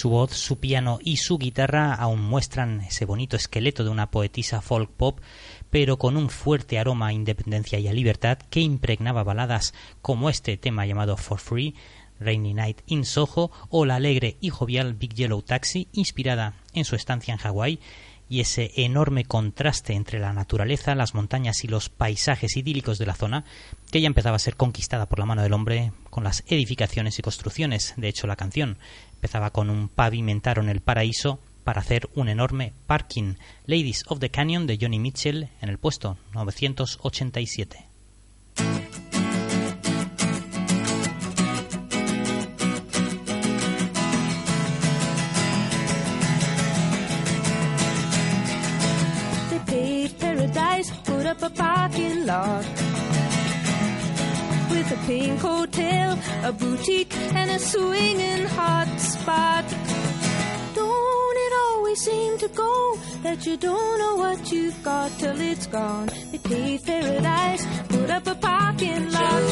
Su 0.00 0.08
voz, 0.08 0.30
su 0.30 0.58
piano 0.58 0.98
y 1.02 1.18
su 1.18 1.36
guitarra 1.36 1.92
aún 1.92 2.22
muestran 2.22 2.80
ese 2.80 3.04
bonito 3.04 3.36
esqueleto 3.36 3.84
de 3.84 3.90
una 3.90 4.10
poetisa 4.10 4.62
folk 4.62 4.90
pop, 4.90 5.20
pero 5.68 5.98
con 5.98 6.16
un 6.16 6.30
fuerte 6.30 6.78
aroma 6.78 7.08
a 7.08 7.12
independencia 7.12 7.78
y 7.78 7.86
a 7.86 7.92
libertad 7.92 8.38
que 8.48 8.60
impregnaba 8.60 9.24
baladas 9.24 9.74
como 10.00 10.30
este 10.30 10.56
tema 10.56 10.86
llamado 10.86 11.18
For 11.18 11.38
Free, 11.38 11.74
Rainy 12.18 12.54
Night 12.54 12.80
in 12.86 13.04
Soho 13.04 13.50
o 13.68 13.84
la 13.84 13.96
alegre 13.96 14.38
y 14.40 14.48
jovial 14.48 14.94
Big 14.94 15.12
Yellow 15.12 15.42
Taxi, 15.42 15.88
inspirada 15.92 16.54
en 16.72 16.86
su 16.86 16.96
estancia 16.96 17.34
en 17.34 17.38
Hawái, 17.38 17.78
y 18.30 18.40
ese 18.40 18.70
enorme 18.76 19.24
contraste 19.24 19.92
entre 19.92 20.20
la 20.20 20.32
naturaleza, 20.32 20.94
las 20.94 21.14
montañas 21.14 21.64
y 21.64 21.68
los 21.68 21.88
paisajes 21.88 22.56
idílicos 22.56 22.96
de 22.96 23.04
la 23.04 23.16
zona, 23.16 23.44
que 23.90 24.00
ya 24.00 24.06
empezaba 24.06 24.36
a 24.36 24.38
ser 24.38 24.54
conquistada 24.54 25.06
por 25.06 25.18
la 25.18 25.26
mano 25.26 25.42
del 25.42 25.52
hombre 25.52 25.92
con 26.10 26.22
las 26.22 26.44
edificaciones 26.46 27.18
y 27.18 27.22
construcciones. 27.22 27.94
De 27.96 28.06
hecho, 28.06 28.28
la 28.28 28.36
canción 28.36 28.78
empezaba 29.20 29.50
con 29.50 29.68
un 29.68 29.90
pavimentaron 29.90 30.70
el 30.70 30.80
paraíso 30.80 31.40
para 31.62 31.82
hacer 31.82 32.08
un 32.14 32.30
enorme 32.30 32.72
parking. 32.86 33.34
Ladies 33.66 34.02
of 34.08 34.18
the 34.18 34.30
Canyon 34.30 34.66
de 34.66 34.78
Johnny 34.80 34.98
Mitchell 34.98 35.50
en 35.60 35.68
el 35.68 35.76
puesto 35.76 36.16
987. 36.32 37.86
They 49.50 49.58
paved 49.66 50.18
paradise, 50.18 50.90
put 51.04 51.26
up 51.26 51.42
a 51.42 51.50
parking 51.50 52.24
lot. 52.24 52.64
With 54.70 54.90
a 54.92 55.06
pink 55.06 55.40
hotel, 55.40 56.18
a 56.42 56.52
boutique, 56.52 57.14
and 57.34 57.50
a 57.50 57.58
swinging 57.58 58.46
hot 58.46 58.79
that 63.40 63.46
you 63.46 63.56
don't 63.56 63.98
know 63.98 64.16
what 64.16 64.52
you've 64.52 64.82
got 64.82 65.10
till 65.18 65.40
it's 65.40 65.66
gone? 65.66 66.08
They 66.30 66.38
paved 66.38 66.84
paradise, 66.84 67.66
put 67.88 68.10
up 68.10 68.26
a 68.26 68.34
parking 68.34 69.10
lot. 69.10 69.42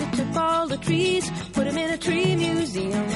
They 0.00 0.16
took 0.16 0.36
all 0.36 0.66
the 0.66 0.78
trees, 0.78 1.30
put 1.52 1.64
them 1.66 1.78
in 1.78 1.90
a 1.90 1.98
tree 1.98 2.34
museum. 2.34 3.06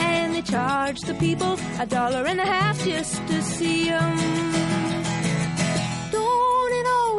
And 0.00 0.34
they 0.34 0.42
charged 0.42 1.06
the 1.06 1.14
people 1.14 1.58
a 1.78 1.86
dollar 1.86 2.24
and 2.26 2.40
a 2.40 2.46
half 2.46 2.82
just 2.84 3.26
to 3.26 3.42
see 3.42 3.90
'em. 3.90 4.63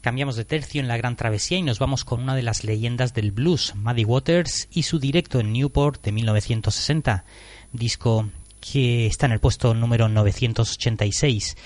Cambiamos 0.00 0.36
de 0.36 0.44
tercio 0.44 0.80
en 0.80 0.88
la 0.88 0.96
gran 0.96 1.16
travesía 1.16 1.58
y 1.58 1.62
nos 1.62 1.78
vamos 1.78 2.04
con 2.04 2.22
una 2.22 2.34
de 2.34 2.42
las 2.42 2.64
leyendas 2.64 3.12
del 3.12 3.32
blues, 3.32 3.74
Muddy 3.76 4.04
Waters, 4.04 4.68
y 4.72 4.84
su 4.84 4.98
directo 4.98 5.40
en 5.40 5.52
Newport 5.52 6.02
de 6.02 6.12
1960, 6.12 7.24
disco 7.72 8.30
que 8.60 9.06
está 9.06 9.26
en 9.26 9.32
el 9.32 9.40
puesto 9.40 9.74
número 9.74 10.08
986. 10.08 11.56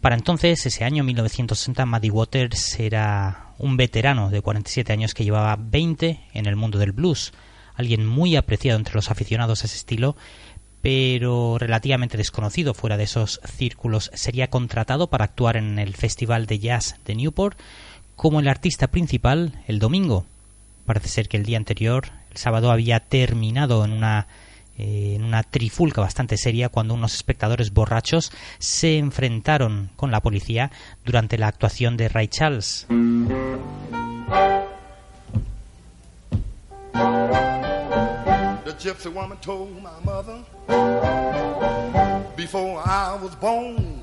Para 0.00 0.14
entonces, 0.14 0.64
ese 0.66 0.84
año 0.84 1.04
1960, 1.04 1.86
Muddy 1.86 2.10
Waters 2.10 2.80
era 2.80 3.54
un 3.58 3.76
veterano 3.76 4.30
de 4.30 4.40
47 4.42 4.92
años 4.92 5.14
que 5.14 5.24
llevaba 5.24 5.56
20 5.56 6.20
en 6.32 6.46
el 6.46 6.56
mundo 6.56 6.78
del 6.78 6.92
blues, 6.92 7.32
alguien 7.74 8.06
muy 8.06 8.36
apreciado 8.36 8.78
entre 8.78 8.94
los 8.94 9.10
aficionados 9.10 9.62
a 9.62 9.66
ese 9.66 9.76
estilo, 9.76 10.16
pero 10.84 11.56
relativamente 11.56 12.18
desconocido 12.18 12.74
fuera 12.74 12.98
de 12.98 13.04
esos 13.04 13.40
círculos. 13.56 14.10
Sería 14.12 14.50
contratado 14.50 15.06
para 15.06 15.24
actuar 15.24 15.56
en 15.56 15.78
el 15.78 15.94
Festival 15.94 16.44
de 16.44 16.58
Jazz 16.58 16.96
de 17.06 17.14
Newport 17.14 17.58
como 18.16 18.38
el 18.38 18.48
artista 18.48 18.88
principal 18.88 19.62
el 19.66 19.78
domingo. 19.78 20.26
Parece 20.84 21.08
ser 21.08 21.28
que 21.28 21.38
el 21.38 21.46
día 21.46 21.56
anterior, 21.56 22.10
el 22.30 22.36
sábado, 22.36 22.70
había 22.70 23.00
terminado 23.00 23.82
en 23.86 23.92
una 23.92 24.26
eh, 24.76 25.14
en 25.14 25.24
una 25.24 25.42
trifulca 25.42 26.02
bastante 26.02 26.36
seria 26.36 26.68
cuando 26.68 26.92
unos 26.92 27.14
espectadores 27.14 27.72
borrachos 27.72 28.30
se 28.58 28.98
enfrentaron 28.98 29.88
con 29.96 30.10
la 30.10 30.20
policía 30.20 30.70
durante 31.02 31.38
la 31.38 31.48
actuación 31.48 31.96
de 31.96 32.10
Ray 32.10 32.28
Charles. 32.28 32.86
Gypsy 38.74 39.12
woman 39.12 39.38
told 39.38 39.82
my 39.82 39.98
mother 40.04 40.44
before 42.36 42.82
I 42.84 43.18
was 43.22 43.34
born, 43.36 44.02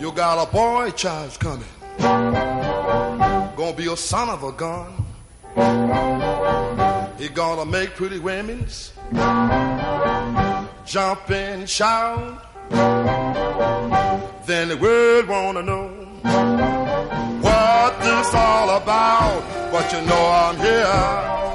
you 0.00 0.12
got 0.12 0.46
a 0.46 0.50
boy 0.50 0.90
child 0.92 1.38
coming. 1.40 1.66
Gonna 1.98 3.72
be 3.76 3.92
a 3.92 3.96
son 3.96 4.28
of 4.28 4.44
a 4.44 4.52
gun. 4.52 4.92
He 7.18 7.28
gonna 7.28 7.64
make 7.64 7.96
pretty 7.96 8.18
women's 8.18 8.92
jump 10.86 11.30
and 11.30 11.68
shout. 11.68 12.44
Then 14.46 14.68
the 14.68 14.76
world 14.76 15.28
wanna 15.28 15.62
know 15.62 15.88
what 17.40 18.00
this 18.00 18.34
all 18.34 18.70
about. 18.76 19.42
But 19.72 19.92
you 19.92 20.00
know 20.02 20.26
I'm 20.30 20.56
here. 20.56 21.47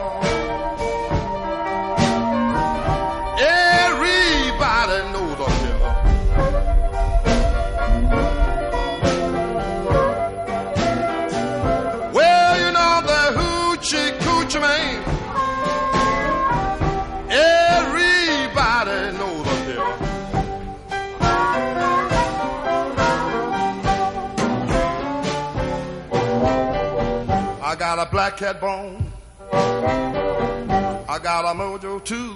A 28.04 28.06
black 28.12 28.36
cat 28.36 28.60
bone. 28.60 29.12
I 29.54 31.20
got 31.24 31.46
a 31.46 31.58
mojo 31.58 32.04
too. 32.04 32.36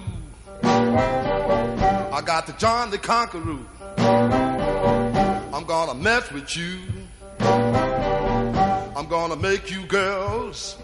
I 0.62 2.22
got 2.24 2.46
the 2.46 2.54
John 2.54 2.90
the 2.90 2.96
Conqueror. 2.96 3.58
I'm 5.54 5.64
gonna 5.64 5.94
mess 5.94 6.32
with 6.32 6.56
you. 6.56 6.78
I'm 7.40 9.06
gonna 9.08 9.36
make 9.36 9.70
you 9.70 9.84
girls 9.86 10.76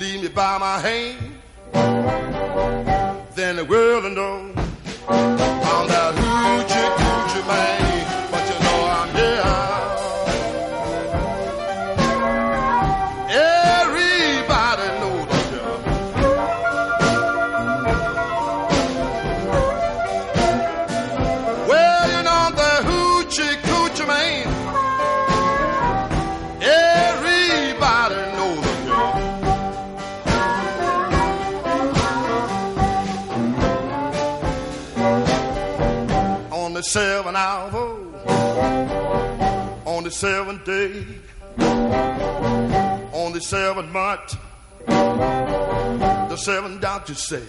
leave 0.00 0.22
me 0.22 0.28
by 0.28 0.58
my 0.58 0.78
hand. 0.78 1.18
Then 3.34 3.56
the 3.56 3.64
world 3.64 4.04
will 4.04 4.10
know 4.10 4.52
I'm 5.08 5.88
that 5.88 6.14
hoochie 6.14 6.96
coochie 6.98 7.46
man. 7.48 7.87
On 36.88 36.94
the 36.94 37.00
seventh 37.00 37.36
hour, 37.36 37.70
on 39.84 40.04
the 40.04 40.10
seventh 40.10 40.64
day, 40.64 41.04
on 43.12 43.32
the 43.34 43.40
seventh 43.42 43.92
month, 43.92 44.38
the 44.86 46.36
seven 46.36 46.80
doctors 46.80 47.22
say 47.28 47.42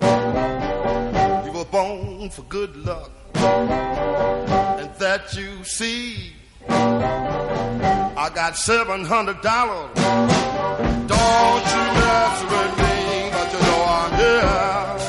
you 0.00 1.52
were 1.52 1.66
born 1.70 2.30
for 2.30 2.40
good 2.48 2.74
luck, 2.86 3.10
and 3.34 4.90
that 4.94 5.34
you 5.36 5.62
see. 5.64 6.32
I 6.66 8.30
got 8.34 8.56
seven 8.56 9.04
hundred 9.04 9.42
dollars. 9.42 9.94
Don't 9.96 11.66
you 11.74 11.84
mess 12.00 12.42
with 12.42 12.78
me, 12.78 13.28
but 13.32 13.52
you 13.52 13.60
know 13.66 13.84
I'm 13.86 14.14
here. 14.16 15.01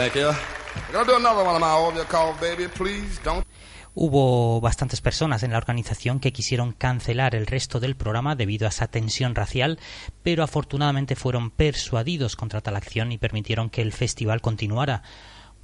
Thank 0.00 0.14
you. 0.14 0.32
Do 0.92 1.14
another 1.14 1.44
one 1.44 1.56
of 1.56 1.60
my 1.60 1.74
over 1.74 2.06
call, 2.06 2.34
baby. 2.40 2.68
Please 2.68 3.20
don't. 3.22 3.46
Hubo 3.94 4.58
bastantes 4.62 5.02
personas 5.02 5.42
en 5.42 5.50
la 5.50 5.58
organización 5.58 6.20
que 6.20 6.32
quisieron 6.32 6.72
cancelar 6.72 7.34
el 7.34 7.46
resto 7.46 7.80
del 7.80 7.96
programa 7.96 8.34
debido 8.34 8.64
a 8.64 8.70
esa 8.70 8.86
tensión 8.86 9.34
racial, 9.34 9.78
pero 10.22 10.42
afortunadamente 10.42 11.16
fueron 11.16 11.50
persuadidos 11.50 12.34
contra 12.34 12.62
tal 12.62 12.76
acción 12.76 13.12
y 13.12 13.18
permitieron 13.18 13.68
que 13.68 13.82
el 13.82 13.92
festival 13.92 14.40
continuara. 14.40 15.02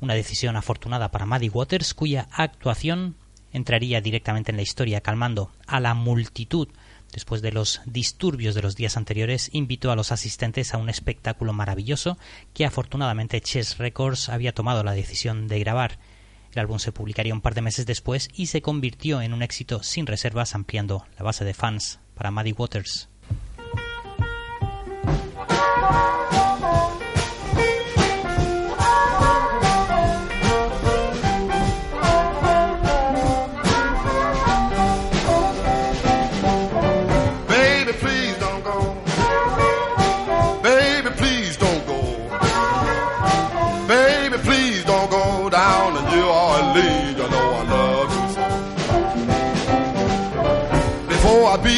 Una 0.00 0.12
decisión 0.12 0.56
afortunada 0.56 1.10
para 1.10 1.24
Maddie 1.24 1.48
Waters, 1.48 1.94
cuya 1.94 2.28
actuación 2.30 3.16
entraría 3.54 4.02
directamente 4.02 4.50
en 4.50 4.56
la 4.56 4.64
historia, 4.64 5.00
calmando 5.00 5.50
a 5.66 5.80
la 5.80 5.94
multitud. 5.94 6.68
Después 7.12 7.42
de 7.42 7.52
los 7.52 7.80
disturbios 7.86 8.54
de 8.54 8.62
los 8.62 8.76
días 8.76 8.96
anteriores, 8.96 9.50
invitó 9.52 9.90
a 9.90 9.96
los 9.96 10.12
asistentes 10.12 10.74
a 10.74 10.78
un 10.78 10.88
espectáculo 10.88 11.52
maravilloso 11.52 12.18
que 12.52 12.66
afortunadamente 12.66 13.40
Chess 13.40 13.78
Records 13.78 14.28
había 14.28 14.52
tomado 14.52 14.84
la 14.84 14.92
decisión 14.92 15.48
de 15.48 15.60
grabar. 15.60 15.98
El 16.52 16.60
álbum 16.60 16.78
se 16.78 16.92
publicaría 16.92 17.34
un 17.34 17.40
par 17.40 17.54
de 17.54 17.62
meses 17.62 17.86
después 17.86 18.28
y 18.34 18.46
se 18.46 18.62
convirtió 18.62 19.20
en 19.22 19.34
un 19.34 19.42
éxito 19.42 19.82
sin 19.82 20.06
reservas, 20.06 20.54
ampliando 20.54 21.06
la 21.18 21.24
base 21.24 21.44
de 21.44 21.54
fans 21.54 22.00
para 22.14 22.30
Maddie 22.30 22.54
Waters. 22.54 23.08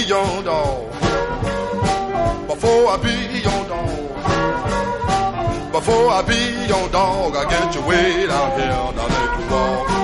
Your 0.09 0.43
dog. 0.43 0.91
Before 2.49 2.89
I 2.89 2.97
be 3.03 3.41
your 3.47 3.65
dog. 3.69 3.89
Before 5.71 6.11
I 6.11 6.23
be 6.23 6.67
your 6.67 6.89
dog, 6.89 7.37
I 7.37 7.45
get 7.51 7.75
you 7.75 7.83
way 7.83 8.27
down 8.27 8.59
here. 8.59 8.69
Now 8.69 9.07
let 9.07 9.39
you 9.39 9.51
walk. 9.53 9.98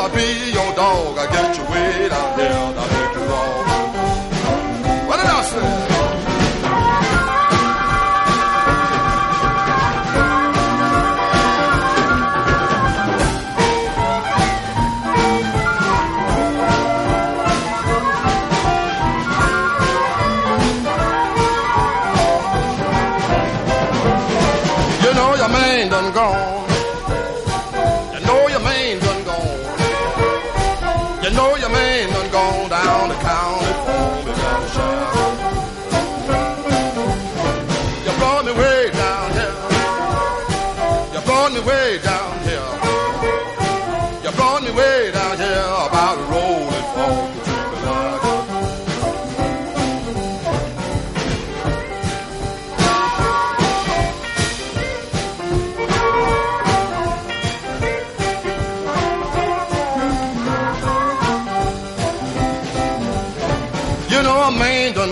I 0.00 0.06
be 0.14 0.52
your 0.52 0.72
dog, 0.76 1.18
I 1.18 1.26
get 1.32 1.56
you 1.58 1.64
way 1.72 1.97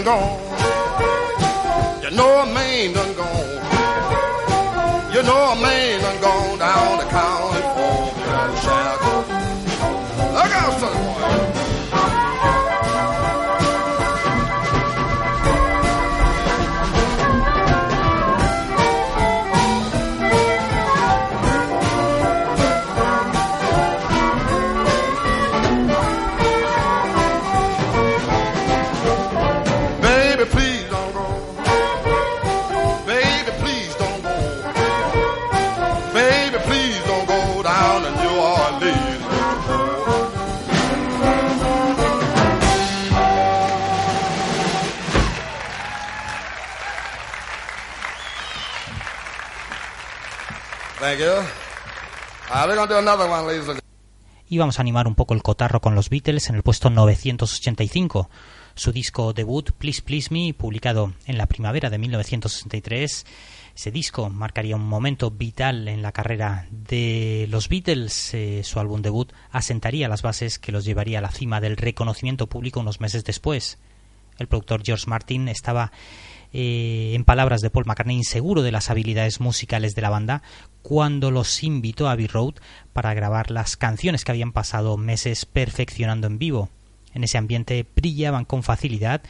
go. 0.07 0.36
Thank 51.07 51.21
Y 54.49 54.59
vamos 54.59 54.79
a 54.79 54.83
animar 54.83 55.07
un 55.07 55.15
poco 55.15 55.35
el 55.35 55.43
cotarro 55.45 55.81
con 55.81 55.95
los 55.95 56.11
Beatles 56.11 56.49
en 56.49 56.57
el 56.57 56.65
puesto 56.65 56.91
985. 56.91 58.29
Su 58.75 58.91
disco 58.91 59.33
debut, 59.33 59.71
Please 59.71 60.03
Please 60.03 60.35
Me, 60.35 60.53
publicado 60.53 61.13
en 61.27 61.39
la 61.39 61.47
primavera 61.47 61.91
de 61.91 61.99
1963. 61.99 63.25
Ese 63.77 63.91
disco 63.93 64.29
marcaría 64.31 64.75
un 64.75 64.89
momento 64.89 65.31
vital 65.31 65.87
en 65.87 66.03
la 66.03 66.11
carrera 66.11 66.67
de 66.73 67.47
los 67.51 67.69
Beatles. 67.69 68.35
Eh, 68.35 68.63
su 68.65 68.81
álbum 68.81 69.01
debut 69.01 69.33
asentaría 69.53 70.09
las 70.09 70.23
bases 70.23 70.59
que 70.59 70.73
los 70.73 70.85
llevaría 70.85 71.21
a 71.21 71.23
la 71.23 71.31
cima 71.31 71.61
del 71.61 71.77
reconocimiento 71.77 72.49
público 72.49 72.81
unos 72.81 73.01
meses 73.01 73.23
después. 73.23 73.79
El 74.39 74.49
productor 74.49 74.83
George 74.85 75.07
Martin 75.07 75.49
estaba, 75.49 75.93
eh, 76.59 77.13
en 77.15 77.27
palabras 77.27 77.61
de 77.61 77.69
Paul 77.69 77.85
McCartney, 77.85 78.17
inseguro 78.17 78.63
de 78.63 78.73
las 78.73 78.89
habilidades 78.89 79.41
musicales 79.41 79.95
de 79.95 80.01
la 80.01 80.09
banda 80.09 80.43
cuando 80.81 81.31
los 81.31 81.63
invitó 81.63 82.09
a 82.09 82.13
Abbey 82.13 82.29
Road 82.29 82.55
para 82.95 83.13
grabar 83.13 83.51
las 83.51 83.77
canciones 83.77 84.25
que 84.25 84.33
habían 84.33 84.53
pasado 84.53 84.97
meses 84.97 85.45
perfeccionando 85.45 86.27
en 86.27 86.39
vivo. 86.39 86.71
En 87.13 87.25
ese 87.25 87.37
ambiente 87.37 87.85
brillaban 87.95 88.47
con 88.47 88.63
facilidad. 88.63 89.21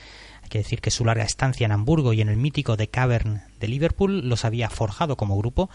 Hay 0.41 0.49
que 0.51 0.59
decir 0.59 0.81
que 0.81 0.93
su 0.93 1.05
larga 1.05 1.25
estancia 1.25 1.65
en 1.65 1.73
Hamburgo 1.73 2.13
y 2.13 2.21
en 2.21 2.29
el 2.29 2.37
mítico 2.37 2.77
The 2.77 2.91
Cavern 2.91 3.43
de 3.59 3.67
Liverpool 3.67 4.29
los 4.29 4.45
había 4.45 4.71
forjado 4.71 5.17
como 5.17 5.37
grupo, 5.37 5.69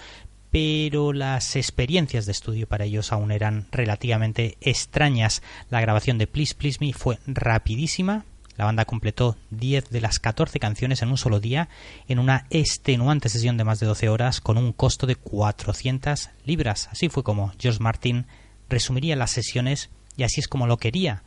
pero 0.51 1.11
las 1.11 1.57
experiencias 1.57 2.25
de 2.25 2.31
estudio 2.31 2.65
para 2.65 2.85
ellos 2.85 3.11
aún 3.11 3.29
eran 3.29 3.67
relativamente 3.73 4.57
extrañas. 4.61 5.43
La 5.69 5.81
grabación 5.81 6.17
de 6.17 6.27
Please 6.27 6.55
Please 6.55 6.77
Me 6.79 6.93
fue 6.93 7.19
rapidísima. 7.27 8.23
La 8.61 8.65
banda 8.65 8.85
completó 8.85 9.37
10 9.49 9.89
de 9.89 10.01
las 10.01 10.19
14 10.19 10.59
canciones 10.59 11.01
en 11.01 11.09
un 11.09 11.17
solo 11.17 11.39
día 11.39 11.67
en 12.07 12.19
una 12.19 12.45
extenuante 12.51 13.27
sesión 13.27 13.57
de 13.57 13.63
más 13.63 13.79
de 13.79 13.87
12 13.87 14.07
horas 14.07 14.39
con 14.39 14.55
un 14.59 14.71
costo 14.71 15.07
de 15.07 15.15
400 15.15 16.29
libras. 16.45 16.87
Así 16.91 17.09
fue 17.09 17.23
como 17.23 17.53
George 17.57 17.79
Martin 17.79 18.27
resumiría 18.69 19.15
las 19.15 19.31
sesiones 19.31 19.89
y 20.15 20.21
así 20.21 20.41
es 20.41 20.47
como 20.47 20.67
lo 20.67 20.77
quería. 20.77 21.23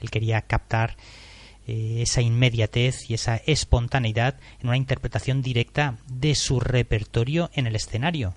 Él 0.00 0.10
quería 0.10 0.40
captar 0.40 0.96
eh, 1.66 1.98
esa 2.00 2.22
inmediatez 2.22 3.10
y 3.10 3.12
esa 3.12 3.36
espontaneidad 3.36 4.40
en 4.62 4.68
una 4.68 4.78
interpretación 4.78 5.42
directa 5.42 5.98
de 6.06 6.34
su 6.34 6.60
repertorio 6.60 7.50
en 7.52 7.66
el 7.66 7.76
escenario. 7.76 8.32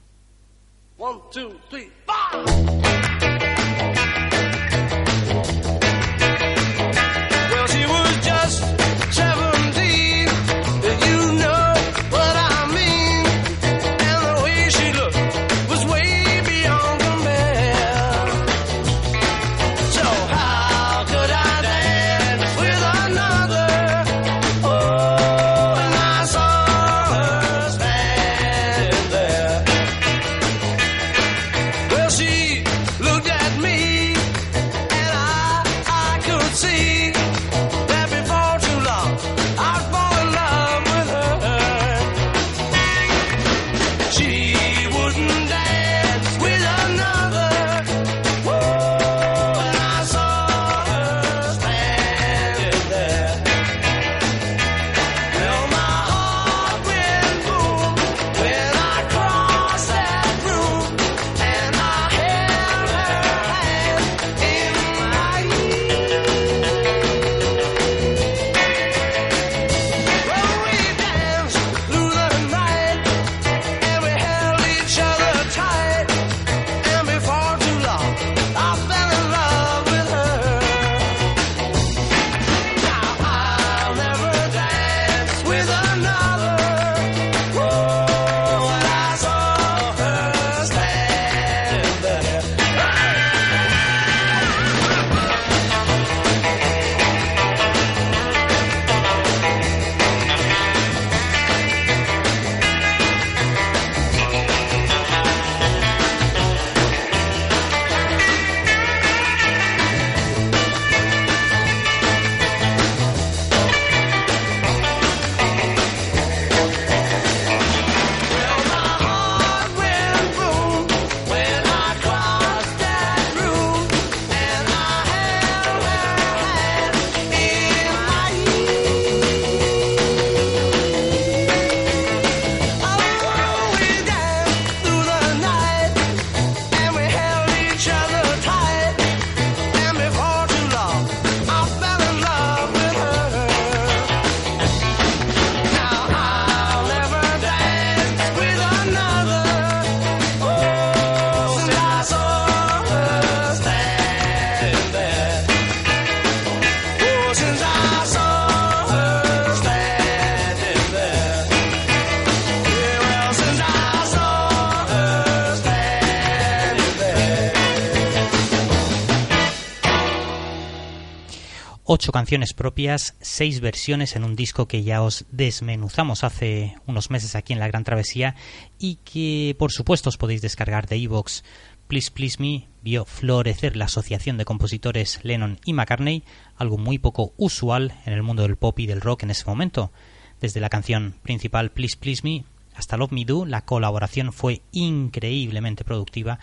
Canciones 172.14 172.53
propias, 172.53 173.16
seis 173.22 173.59
versiones 173.59 174.16
en 174.16 174.24
un 174.24 174.36
disco 174.36 174.68
que 174.68 174.84
ya 174.84 175.01
os 175.01 175.26
desmenuzamos 175.32 176.24
hace 176.24 176.76
unos 176.86 177.09
meses 177.09 177.36
aquí 177.36 177.53
en 177.53 177.59
La 177.59 177.68
Gran 177.68 177.84
Travesía 177.84 178.36
y 178.78 178.99
que 179.03 179.55
por 179.57 179.72
supuesto 179.72 180.09
os 180.09 180.18
podéis 180.18 180.41
descargar 180.41 180.88
de 180.88 180.97
iVoox. 180.97 181.41
Please 181.88 182.11
Please 182.11 182.38
Me 182.39 182.68
vio 182.84 183.05
florecer 183.05 183.76
la 183.76 183.86
asociación 183.86 184.38
de 184.38 184.45
compositores 184.45 185.20
Lennon 185.24 185.59
y 185.66 185.74
McCartney, 185.74 186.24
algo 186.55 186.78
muy 186.78 186.99
poco 186.99 187.34
usual 187.36 187.95
en 188.05 188.14
el 188.14 188.22
mundo 188.22 188.43
del 188.43 188.57
pop 188.57 188.80
y 188.80 188.86
del 188.86 189.01
rock 189.01 189.24
en 189.24 189.32
ese 189.32 189.45
momento. 189.45 189.91
Desde 190.39 190.61
la 190.61 190.70
canción 190.70 191.16
principal 191.24 191.72
Please 191.72 191.97
Please 191.97 192.22
Me 192.24 192.45
hasta 192.76 192.95
Love 192.95 193.11
Me 193.11 193.26
Do, 193.26 193.45
la 193.45 193.66
colaboración 193.66 194.32
fue 194.34 194.61
increíblemente 194.72 195.84
productiva 195.84 196.38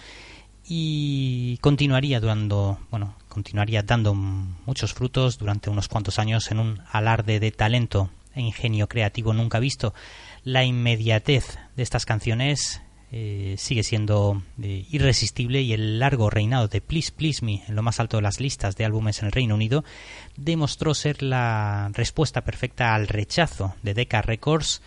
y 0.67 1.59
continuaría 1.59 2.19
dando, 2.19 2.79
bueno, 2.91 3.15
continuaría 3.31 3.83
dando 3.83 4.13
muchos 4.13 4.93
frutos 4.93 5.39
durante 5.39 5.71
unos 5.71 5.89
cuantos 5.89 6.19
años 6.19 6.51
en 6.51 6.59
un 6.59 6.83
alarde 6.93 7.41
de 7.41 7.51
talento 7.51 8.11
e 8.35 8.43
ingenio 8.43 8.89
creativo 8.89 9.33
nunca 9.33 9.59
visto. 9.59 9.95
La 10.45 10.65
inmediatez 10.65 11.59
de 11.77 11.83
estas 11.83 12.05
canciones 12.05 12.83
eh, 13.13 13.57
sigue 13.59 13.83
siendo 13.83 14.43
eh, 14.63 14.85
irresistible 14.91 15.63
y 15.63 15.73
el 15.73 15.99
largo 15.99 16.31
reinado 16.31 16.69
de 16.69 16.81
Please 16.81 17.11
Please 17.11 17.45
Me 17.45 17.65
en 17.67 17.75
lo 17.75 17.83
más 17.83 17.99
alto 17.99 18.19
de 18.19 18.23
las 18.23 18.39
listas 18.39 18.77
de 18.77 18.85
álbumes 18.85 19.21
en 19.21 19.27
el 19.27 19.33
Reino 19.33 19.55
Unido 19.57 19.85
demostró 20.37 20.95
ser 20.95 21.23
la 21.23 21.91
respuesta 21.93 22.43
perfecta 22.43 22.95
al 22.95 23.09
rechazo 23.09 23.75
de 23.83 23.95
Decca 23.95 24.23
Records 24.23 24.83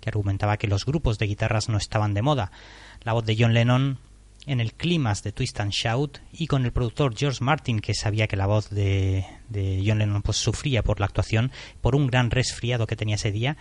que 0.00 0.10
argumentaba 0.10 0.56
que 0.56 0.68
los 0.68 0.84
grupos 0.84 1.18
de 1.18 1.26
guitarras 1.26 1.68
no 1.68 1.78
estaban 1.78 2.14
de 2.14 2.22
moda. 2.22 2.52
La 3.02 3.12
voz 3.12 3.24
de 3.24 3.36
John 3.38 3.54
Lennon 3.54 3.98
en 4.46 4.60
el 4.60 4.74
clímax 4.74 5.22
de 5.22 5.32
Twist 5.32 5.58
and 5.60 5.72
Shout 5.72 6.18
y 6.32 6.46
con 6.46 6.64
el 6.64 6.72
productor 6.72 7.16
George 7.16 7.42
Martin 7.42 7.80
que 7.80 7.94
sabía 7.94 8.26
que 8.26 8.36
la 8.36 8.46
voz 8.46 8.70
de, 8.70 9.24
de 9.48 9.82
John 9.86 9.98
Lennon 9.98 10.22
pues 10.22 10.36
sufría 10.36 10.82
por 10.82 11.00
la 11.00 11.06
actuación 11.06 11.50
por 11.80 11.96
un 11.96 12.06
gran 12.06 12.30
resfriado 12.30 12.86
que 12.86 12.96
tenía 12.96 13.16
ese 13.16 13.32
día 13.32 13.56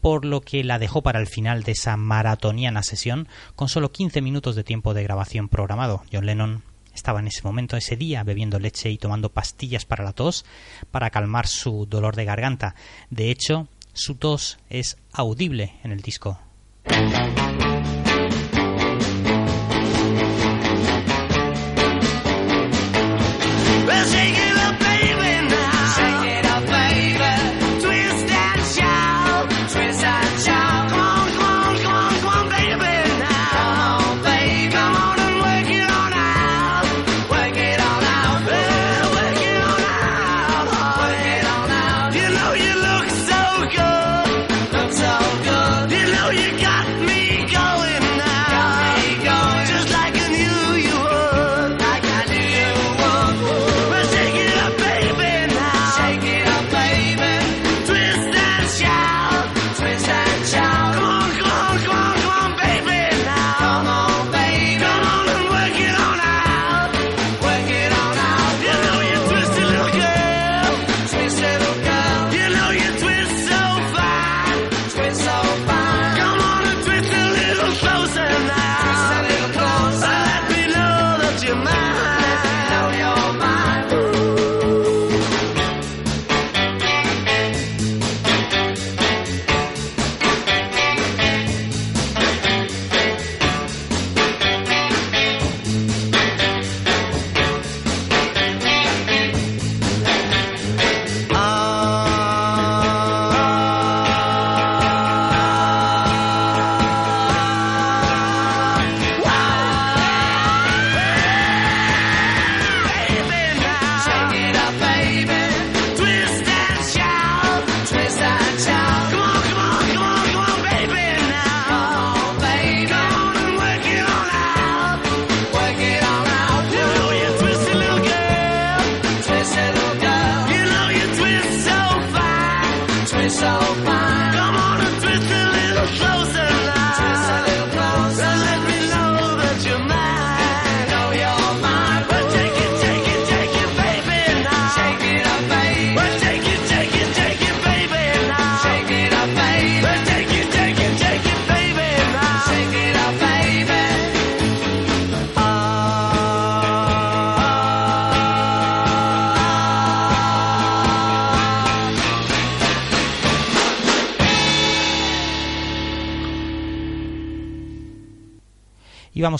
por 0.00 0.24
lo 0.24 0.40
que 0.40 0.64
la 0.64 0.78
dejó 0.78 1.02
para 1.02 1.20
el 1.20 1.26
final 1.26 1.62
de 1.62 1.72
esa 1.72 1.96
maratoniana 1.96 2.82
sesión 2.82 3.28
con 3.54 3.68
solo 3.68 3.92
15 3.92 4.20
minutos 4.22 4.56
de 4.56 4.64
tiempo 4.64 4.94
de 4.94 5.02
grabación 5.02 5.48
programado 5.48 6.02
John 6.12 6.26
Lennon 6.26 6.62
estaba 6.94 7.18
en 7.18 7.26
ese 7.26 7.42
momento, 7.42 7.76
ese 7.76 7.96
día, 7.96 8.22
bebiendo 8.22 8.58
leche 8.60 8.88
y 8.88 8.98
tomando 8.98 9.32
pastillas 9.32 9.84
para 9.84 10.04
la 10.04 10.12
tos 10.12 10.44
para 10.90 11.10
calmar 11.10 11.46
su 11.48 11.86
dolor 11.86 12.14
de 12.14 12.24
garganta. 12.24 12.76
De 13.10 13.30
hecho, 13.30 13.66
su 13.92 14.14
tos 14.14 14.58
es 14.70 14.96
audible 15.12 15.74
en 15.82 15.92
el 15.92 16.00
disco. 16.00 16.38
We'll 23.94 24.04
see 24.06 24.32
it. 24.32 24.43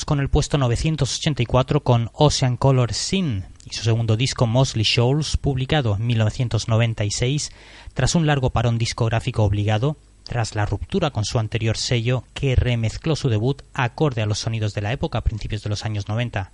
Con 0.03 0.19
el 0.19 0.29
puesto 0.29 0.59
984 0.59 1.85
con 1.85 2.11
Ocean 2.15 2.57
Color 2.57 2.93
Sin 2.93 3.45
y 3.65 3.75
su 3.75 3.85
segundo 3.85 4.17
disco 4.17 4.49
Mosley 4.49 4.83
Shoals, 4.83 5.37
publicado 5.37 5.95
en 5.95 6.05
1996 6.09 7.53
tras 7.95 8.17
un 8.17 8.27
largo 8.27 8.51
parón 8.51 8.77
discográfico 8.77 9.45
obligado, 9.45 9.97
tras 10.25 10.57
la 10.57 10.67
ruptura 10.67 11.11
con 11.11 11.25
su 11.25 11.39
anterior 11.39 11.77
sello 11.77 12.25
que 12.35 12.57
remezcló 12.57 13.15
su 13.15 13.29
debut 13.29 13.63
acorde 13.73 14.21
a 14.23 14.27
los 14.27 14.41
sonidos 14.41 14.75
de 14.75 14.81
la 14.81 14.93
época 14.93 15.19
a 15.19 15.25
principios 15.25 15.63
de 15.63 15.71
los 15.71 15.85
años 15.85 16.09
90. 16.09 16.51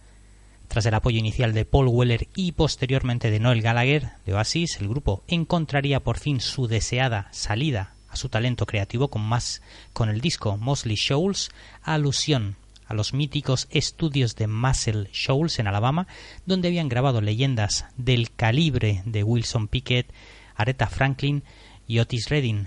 Tras 0.68 0.84
el 0.84 0.94
apoyo 0.94 1.18
inicial 1.18 1.54
de 1.54 1.64
Paul 1.64 1.88
Weller 1.88 2.28
y 2.34 2.52
posteriormente 2.52 3.30
de 3.30 3.40
Noel 3.40 3.62
Gallagher 3.62 4.10
de 4.26 4.34
Oasis, 4.34 4.76
el 4.82 4.88
grupo 4.88 5.24
encontraría 5.28 6.00
por 6.00 6.18
fin 6.18 6.40
su 6.40 6.66
deseada 6.66 7.28
salida 7.32 7.94
a 8.10 8.16
su 8.16 8.28
talento 8.28 8.66
creativo 8.66 9.08
con 9.08 9.22
más 9.22 9.62
con 9.94 10.10
el 10.10 10.20
disco 10.20 10.58
Mosley 10.58 10.96
Shoals, 10.96 11.50
alusión 11.82 12.56
a 12.90 12.94
los 12.94 13.14
míticos 13.14 13.68
estudios 13.70 14.34
de 14.34 14.48
Muscle 14.48 15.08
Shoals 15.12 15.60
en 15.60 15.68
Alabama, 15.68 16.08
donde 16.44 16.66
habían 16.66 16.88
grabado 16.88 17.20
leyendas 17.20 17.86
del 17.96 18.32
calibre 18.32 19.02
de 19.06 19.22
Wilson 19.22 19.68
Pickett, 19.68 20.12
Aretha 20.56 20.88
Franklin 20.88 21.44
y 21.86 22.00
Otis 22.00 22.28
Redding. 22.28 22.66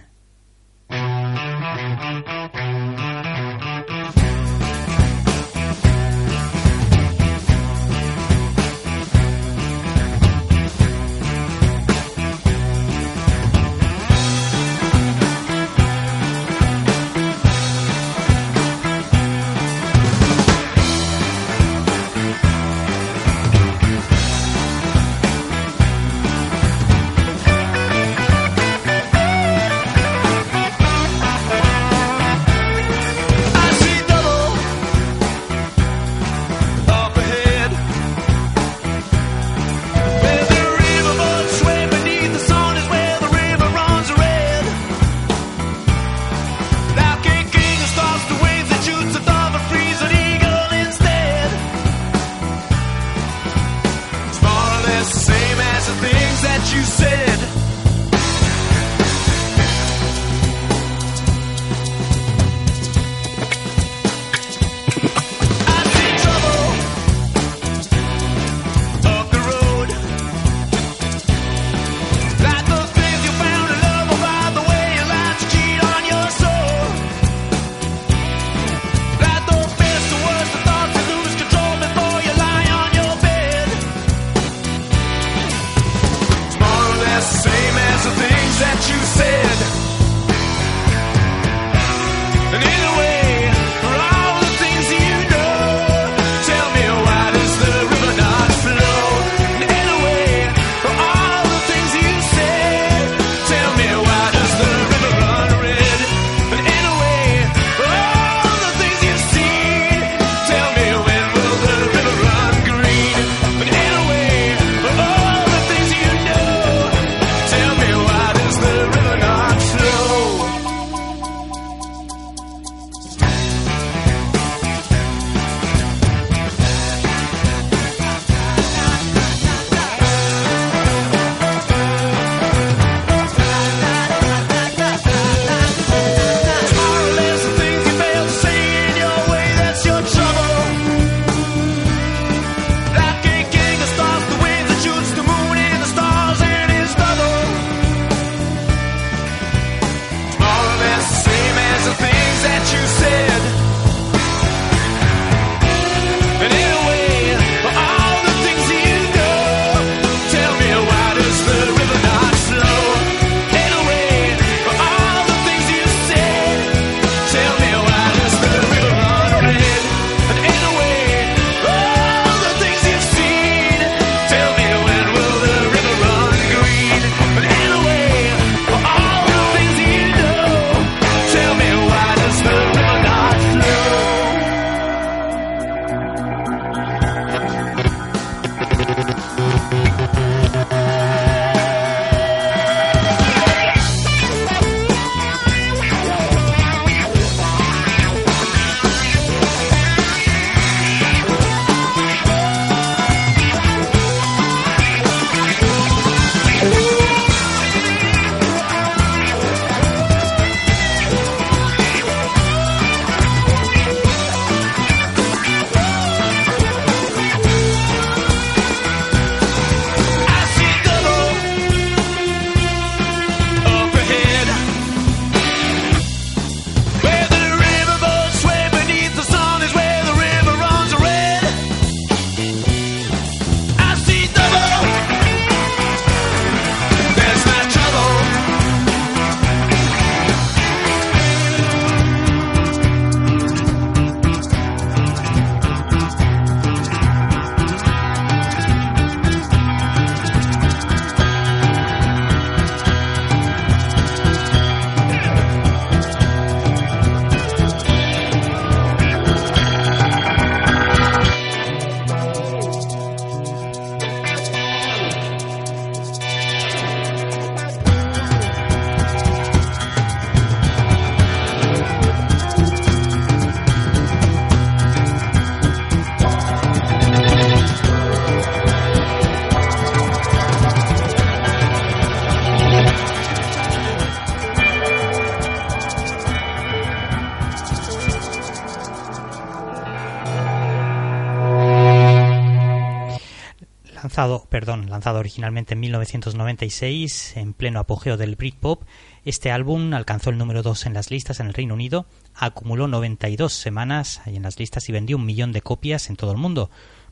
Lanzado, 294.13 294.45
perdón, 294.47 294.91
lanzado 294.91 295.17
originalmente 295.17 295.73
en 295.73 295.79
1996 295.79 297.35
en 297.35 297.53
pleno 297.53 297.79
apogeo 297.79 298.15
del 298.15 298.35
Britpop, 298.35 298.83
este 299.25 299.49
álbum 299.49 299.91
alcanzó 299.95 300.29
el 300.29 300.37
número 300.37 300.61
2 300.61 300.85
en 300.85 300.93
las 300.93 301.09
listas 301.09 301.39
en 301.39 301.47
el 301.47 301.55
Reino 301.55 301.73
Unido, 301.73 302.05
acumuló 302.35 302.87
92 302.87 303.51
semanas 303.51 304.21
en 304.27 304.43
las 304.43 304.59
listas 304.59 304.87
y 304.87 304.91
vendió 304.91 305.17
un 305.17 305.25
millón 305.25 305.51
de 305.51 305.63
copias 305.63 306.11
en 306.11 306.15
todo 306.15 306.31
el 306.31 306.37
mundo. 306.37 306.69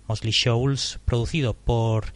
Mosley 0.08 0.32
Shoals, 0.32 1.00
producido 1.04 1.56
por 1.56 2.14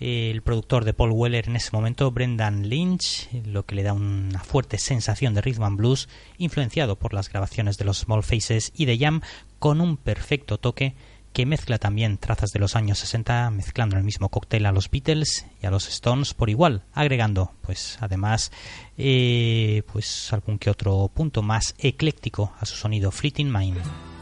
eh, 0.00 0.32
el 0.32 0.42
productor 0.42 0.84
de 0.84 0.94
Paul 0.94 1.12
Weller 1.12 1.48
en 1.48 1.54
ese 1.54 1.70
momento, 1.72 2.10
Brendan 2.10 2.68
Lynch, 2.68 3.28
lo 3.46 3.66
que 3.66 3.76
le 3.76 3.84
da 3.84 3.92
una 3.92 4.40
fuerte 4.40 4.78
sensación 4.78 5.32
de 5.34 5.42
rhythm 5.42 5.62
and 5.62 5.76
blues, 5.76 6.08
influenciado 6.38 6.98
por 6.98 7.14
las 7.14 7.28
grabaciones 7.28 7.78
de 7.78 7.84
los 7.84 7.98
Small 7.98 8.24
Faces 8.24 8.72
y 8.74 8.86
de 8.86 8.98
Jam, 8.98 9.20
con 9.60 9.80
un 9.80 9.96
perfecto 9.96 10.58
toque 10.58 10.96
que 11.38 11.46
mezcla 11.46 11.78
también 11.78 12.18
trazas 12.18 12.50
de 12.50 12.58
los 12.58 12.74
años 12.74 12.98
60, 12.98 13.52
mezclando 13.52 13.94
en 13.94 14.00
el 14.00 14.04
mismo 14.04 14.28
cóctel 14.28 14.66
a 14.66 14.72
los 14.72 14.90
Beatles 14.90 15.46
y 15.62 15.66
a 15.66 15.70
los 15.70 15.86
Stones 15.86 16.34
por 16.34 16.50
igual, 16.50 16.82
agregando, 16.92 17.52
pues 17.62 17.96
además, 18.00 18.50
eh, 18.96 19.84
pues 19.92 20.32
algún 20.32 20.58
que 20.58 20.68
otro 20.68 21.08
punto 21.14 21.42
más 21.42 21.76
ecléctico 21.78 22.52
a 22.58 22.66
su 22.66 22.74
sonido 22.74 23.12
Fleeting 23.12 23.52
Mind. 23.52 24.17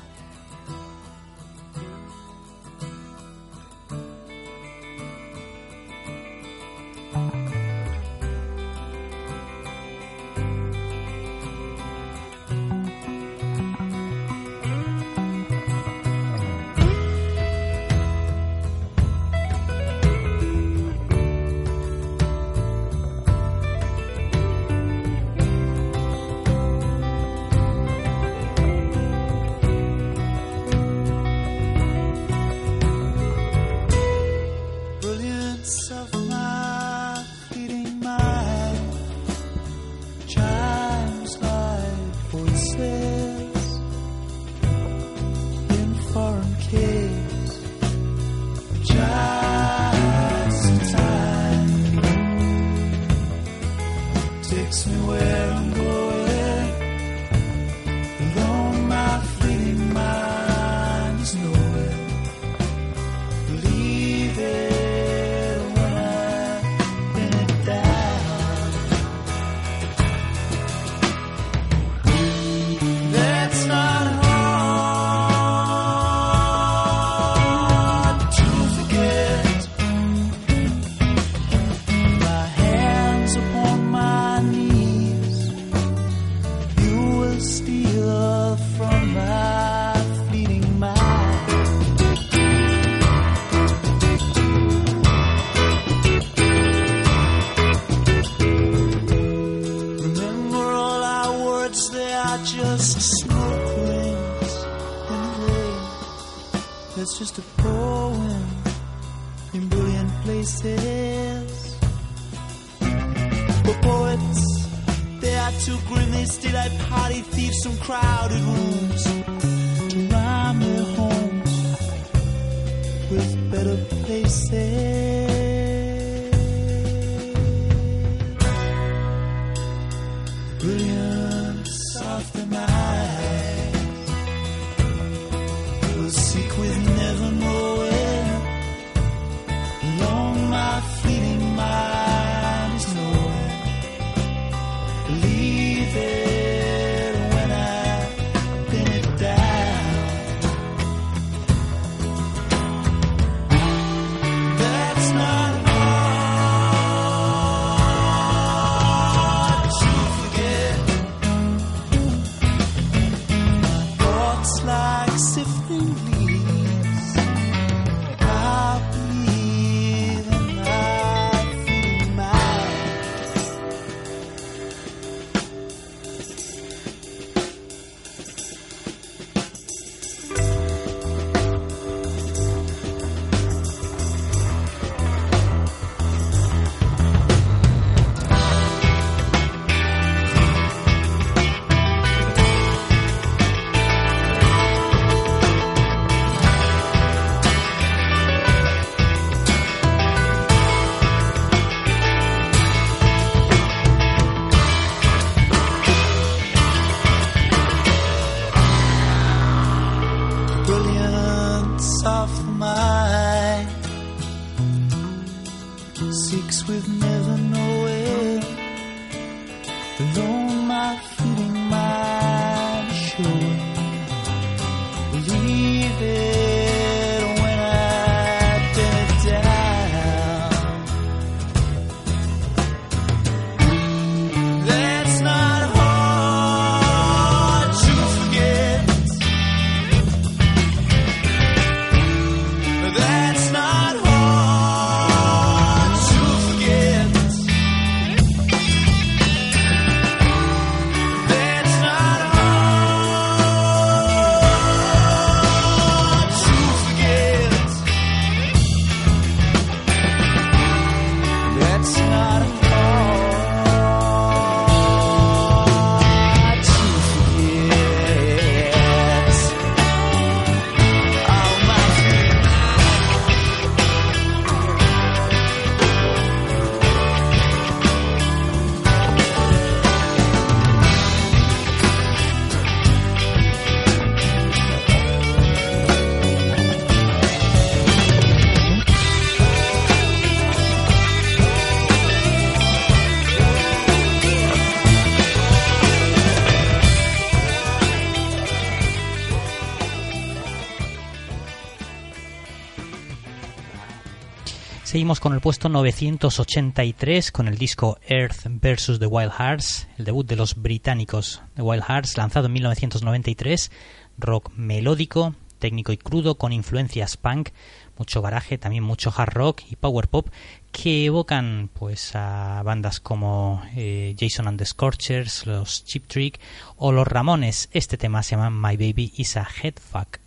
Seguimos 304.96 305.20
con 305.20 305.34
el 305.34 305.42
puesto 305.42 305.68
983 305.68 307.30
con 307.30 307.48
el 307.48 307.58
disco 307.58 307.98
Earth 308.08 308.46
vs. 308.46 308.98
The 308.98 309.04
Wild 309.04 309.32
Hearts, 309.38 309.88
el 309.98 310.06
debut 310.06 310.26
de 310.26 310.36
los 310.36 310.54
británicos 310.54 311.42
The 311.54 311.60
Wild 311.60 311.84
Hearts, 311.86 312.16
lanzado 312.16 312.46
en 312.46 312.54
1993, 312.54 313.70
rock 314.16 314.52
melódico, 314.56 315.34
técnico 315.58 315.92
y 315.92 315.98
crudo 315.98 316.36
con 316.36 316.54
influencias 316.54 317.18
punk, 317.18 317.50
mucho 317.98 318.22
garaje, 318.22 318.56
también 318.56 318.84
mucho 318.84 319.12
hard 319.14 319.34
rock 319.34 319.60
y 319.68 319.76
power 319.76 320.08
pop 320.08 320.28
que 320.72 321.04
evocan 321.04 321.68
pues 321.74 322.12
a 322.16 322.62
bandas 322.62 322.98
como 322.98 323.62
eh, 323.76 324.16
Jason 324.18 324.48
and 324.48 324.58
the 324.58 324.64
Scorchers, 324.64 325.44
los 325.44 325.84
Chip 325.84 326.06
Trick 326.06 326.40
o 326.78 326.90
los 326.90 327.06
Ramones. 327.06 327.68
Este 327.72 327.98
tema 327.98 328.22
se 328.22 328.34
llama 328.34 328.48
My 328.48 328.78
Baby 328.78 329.12
is 329.18 329.36
a 329.36 329.46
Head 329.62 329.74
Fuck. 329.74 330.25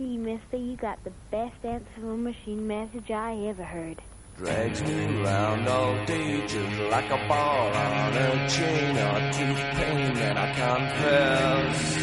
See, 0.00 0.16
mister, 0.16 0.56
you 0.56 0.76
got 0.76 1.04
the 1.04 1.12
best 1.30 1.62
answering 1.62 2.22
machine 2.24 2.66
message 2.66 3.10
I 3.10 3.34
ever 3.48 3.62
heard. 3.62 4.00
Drags 4.38 4.82
me 4.82 5.20
around 5.20 5.68
all 5.68 6.06
day 6.06 6.40
just 6.46 6.80
like 6.90 7.10
a 7.10 7.18
ball 7.28 7.68
on 7.68 8.16
a 8.16 8.48
chain 8.48 8.96
or 8.96 9.30
tooth 9.30 9.62
pain 9.76 10.16
and 10.16 10.38
I 10.38 10.54
confess 10.54 11.98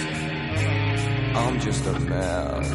I'm 1.37 1.59
just 1.59 1.87
a 1.87 1.99
mess. 2.01 2.69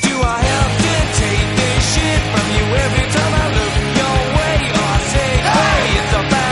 Do 0.00 0.14
I 0.22 0.40
have 0.54 0.74
to 0.86 0.94
take 1.20 1.50
this 1.60 1.80
shit 1.92 2.22
from 2.32 2.46
you 2.56 2.64
every 2.86 3.06
time 3.16 3.34
I 3.34 3.46
look 3.58 3.76
your 4.00 4.18
way 4.38 4.56
or 4.80 4.96
say, 5.12 5.30
hey, 5.52 5.82
it's 6.00 6.12
about 6.26 6.43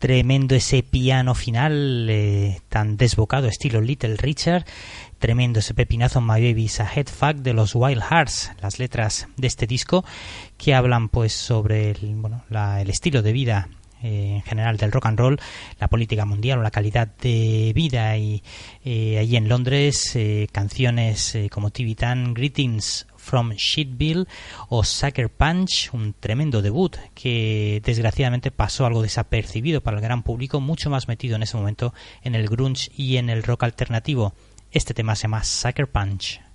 Tremendo 0.00 0.54
ese 0.54 0.82
piano 0.82 1.34
final 1.34 2.06
eh, 2.08 2.60
tan 2.70 2.96
desbocado, 2.96 3.48
estilo 3.48 3.82
Little 3.82 4.16
Richard. 4.16 4.64
Tremendo 5.18 5.58
ese 5.58 5.74
pepinazo 5.74 6.22
My 6.22 6.40
Baby's 6.40 6.80
a 6.80 6.90
Head 6.90 7.08
Fuck 7.08 7.36
de 7.42 7.52
los 7.52 7.74
Wild 7.74 8.02
Hearts, 8.02 8.50
las 8.62 8.78
letras 8.78 9.28
de 9.36 9.46
este 9.46 9.66
disco 9.66 10.02
que 10.56 10.74
hablan 10.74 11.10
pues 11.10 11.34
sobre 11.34 11.90
el, 11.90 12.14
bueno, 12.14 12.42
la- 12.48 12.80
el 12.80 12.88
estilo 12.88 13.20
de 13.20 13.32
vida 13.32 13.68
eh, 14.02 14.36
en 14.36 14.42
general 14.42 14.78
del 14.78 14.90
rock 14.90 15.04
and 15.04 15.18
roll, 15.18 15.38
la 15.78 15.88
política 15.88 16.24
mundial 16.24 16.60
o 16.60 16.62
la 16.62 16.70
calidad 16.70 17.06
de 17.20 17.72
vida 17.74 18.16
y 18.16 18.42
eh, 18.82 19.18
allí 19.18 19.36
en 19.36 19.50
Londres 19.50 20.16
eh, 20.16 20.48
canciones 20.50 21.36
como 21.50 21.68
Tibetan 21.68 22.32
Greetings 22.32 23.06
from 23.30 23.52
Shitville 23.52 24.26
o 24.68 24.82
Sucker 24.82 25.30
Punch, 25.30 25.90
un 25.92 26.14
tremendo 26.18 26.62
debut 26.62 26.96
que 27.14 27.80
desgraciadamente 27.84 28.50
pasó 28.50 28.86
algo 28.86 29.02
desapercibido 29.02 29.80
para 29.82 29.98
el 29.98 30.02
gran 30.02 30.24
público, 30.24 30.60
mucho 30.60 30.90
más 30.90 31.06
metido 31.06 31.36
en 31.36 31.44
ese 31.44 31.56
momento 31.56 31.94
en 32.22 32.34
el 32.34 32.48
grunge 32.48 32.90
y 32.96 33.18
en 33.18 33.30
el 33.30 33.44
rock 33.44 33.62
alternativo. 33.62 34.34
Este 34.72 34.94
tema 34.94 35.14
se 35.14 35.22
llama 35.22 35.44
Sucker 35.44 35.88
Punch. 35.88 36.49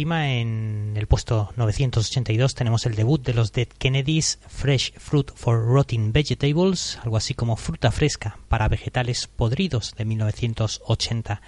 En 0.00 0.94
el 0.96 1.08
puesto 1.08 1.50
982 1.56 2.54
tenemos 2.54 2.86
el 2.86 2.94
debut 2.94 3.20
de 3.20 3.34
los 3.34 3.52
Dead 3.52 3.66
Kennedys, 3.66 4.38
Fresh 4.46 4.92
Fruit 4.92 5.28
for 5.34 5.60
Rotting 5.60 6.12
Vegetables, 6.12 7.00
algo 7.02 7.16
así 7.16 7.34
como 7.34 7.56
fruta 7.56 7.90
fresca 7.90 8.38
para 8.48 8.68
vegetales 8.68 9.26
podridos 9.26 9.96
de 9.96 10.04
1980. 10.04 11.42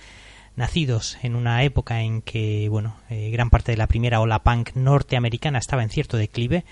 Nacidos 0.56 1.16
en 1.22 1.36
una 1.36 1.62
época 1.62 2.00
en 2.00 2.22
que, 2.22 2.68
bueno, 2.68 2.96
eh, 3.08 3.30
gran 3.30 3.50
parte 3.50 3.70
de 3.70 3.78
la 3.78 3.86
primera 3.86 4.20
ola 4.20 4.42
punk 4.42 4.74
norteamericana 4.74 5.60
estaba 5.60 5.84
en 5.84 5.90
cierto 5.90 6.16
declive, 6.16 6.64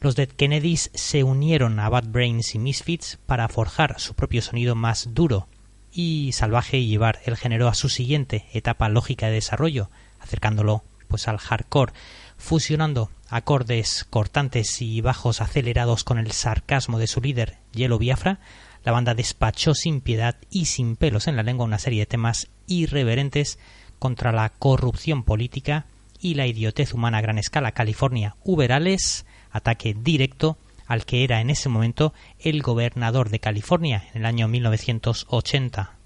los 0.00 0.16
Dead 0.16 0.28
Kennedys 0.28 0.90
se 0.92 1.24
unieron 1.24 1.80
a 1.80 1.88
Bad 1.88 2.08
Brains 2.08 2.54
y 2.54 2.58
Misfits 2.58 3.18
para 3.24 3.48
forjar 3.48 3.98
su 4.00 4.12
propio 4.12 4.42
sonido 4.42 4.74
más 4.74 5.14
duro 5.14 5.48
y 5.90 6.32
salvaje 6.32 6.76
y 6.76 6.88
llevar 6.88 7.20
el 7.24 7.38
género 7.38 7.68
a 7.68 7.74
su 7.74 7.88
siguiente 7.88 8.44
etapa 8.52 8.90
lógica 8.90 9.28
de 9.28 9.32
desarrollo, 9.32 9.88
acercándolo 10.20 10.84
pues 11.12 11.28
al 11.28 11.36
hardcore, 11.36 11.92
fusionando 12.38 13.10
acordes 13.28 14.06
cortantes 14.08 14.80
y 14.80 15.02
bajos 15.02 15.42
acelerados 15.42 16.04
con 16.04 16.18
el 16.18 16.32
sarcasmo 16.32 16.98
de 16.98 17.06
su 17.06 17.20
líder 17.20 17.58
Yellow 17.72 17.98
Biafra, 17.98 18.40
la 18.82 18.92
banda 18.92 19.14
despachó 19.14 19.74
sin 19.74 20.00
piedad 20.00 20.36
y 20.48 20.64
sin 20.64 20.96
pelos 20.96 21.28
en 21.28 21.36
la 21.36 21.42
lengua 21.42 21.66
una 21.66 21.78
serie 21.78 22.00
de 22.00 22.06
temas 22.06 22.48
irreverentes 22.66 23.58
contra 23.98 24.32
la 24.32 24.48
corrupción 24.48 25.22
política 25.22 25.84
y 26.18 26.32
la 26.32 26.46
idiotez 26.46 26.94
humana 26.94 27.18
a 27.18 27.20
gran 27.20 27.36
escala. 27.36 27.72
California, 27.72 28.36
Uberales, 28.42 29.26
ataque 29.50 29.94
directo 29.94 30.56
al 30.86 31.04
que 31.04 31.24
era 31.24 31.42
en 31.42 31.50
ese 31.50 31.68
momento 31.68 32.14
el 32.38 32.62
gobernador 32.62 33.28
de 33.28 33.38
California 33.38 34.08
en 34.14 34.22
el 34.22 34.26
año 34.26 34.48
1980. 34.48 36.01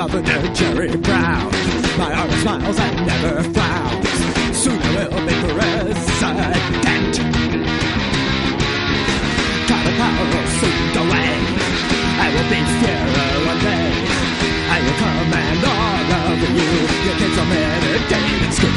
Governor 0.00 0.54
Jerry 0.54 0.96
Brown. 0.96 1.52
My 1.98 2.14
heart 2.14 2.30
smiles 2.40 2.78
and 2.78 3.06
never 3.06 3.42
frowns. 3.52 4.56
Soon 4.56 4.80
I 4.80 5.08
will 5.08 5.26
be 5.26 5.34
president. 5.52 7.16
Got 9.68 9.86
a 9.86 9.92
away. 10.96 11.30
I 12.18 12.32
will 12.34 12.48
be. 12.50 13.09
You 17.00 17.12
get 17.16 17.32
a 17.32 17.44
man 17.48 17.82
and 17.82 18.04
date 18.10 18.42
in 18.44 18.52
school. 18.52 18.70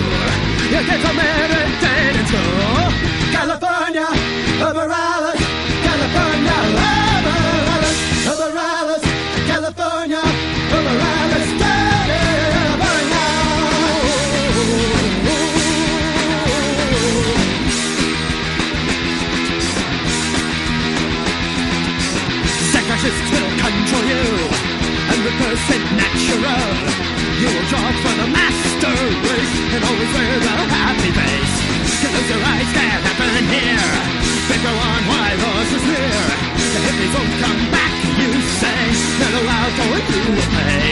You 0.72 0.82
get 0.88 1.04
a 1.04 1.14
man 1.14 1.52
and 1.60 1.74
date 1.84 2.16
in 2.20 2.26
school. 2.32 2.88
California, 3.36 4.08
Overallis, 4.64 5.42
California, 5.84 6.58
Overallis, 7.12 8.00
Overallis, 8.32 9.04
California, 9.46 10.24
Overallis, 10.72 11.24
will 23.32 23.50
control 23.60 24.06
you, 24.06 24.24
100% 25.10 25.84
natural. 25.98 27.03
You 27.44 27.52
will 27.52 27.68
jog 27.68 27.96
for 28.00 28.16
the 28.24 28.30
master 28.32 28.96
race 29.28 29.56
and 29.76 29.84
always 29.84 30.12
wear 30.16 30.36
the 30.48 30.56
happy 30.80 31.12
face. 31.12 31.56
Close 32.00 32.30
your 32.32 32.40
eyes, 32.40 32.70
can't 32.72 33.04
happen 33.04 33.44
here. 33.52 33.92
Figure 34.48 34.72
on 34.72 35.02
why 35.12 35.28
loss 35.44 35.70
is 35.76 35.84
near. 35.92 36.24
The 36.72 36.80
hippies 36.88 37.12
won't 37.12 37.36
come 37.44 37.64
back, 37.68 37.96
you 38.16 38.32
say. 38.64 38.84
Mellow 39.20 39.44
out 39.60 39.76
or 39.76 39.98
you 40.08 40.24
will 40.24 40.50
pay. 40.56 40.88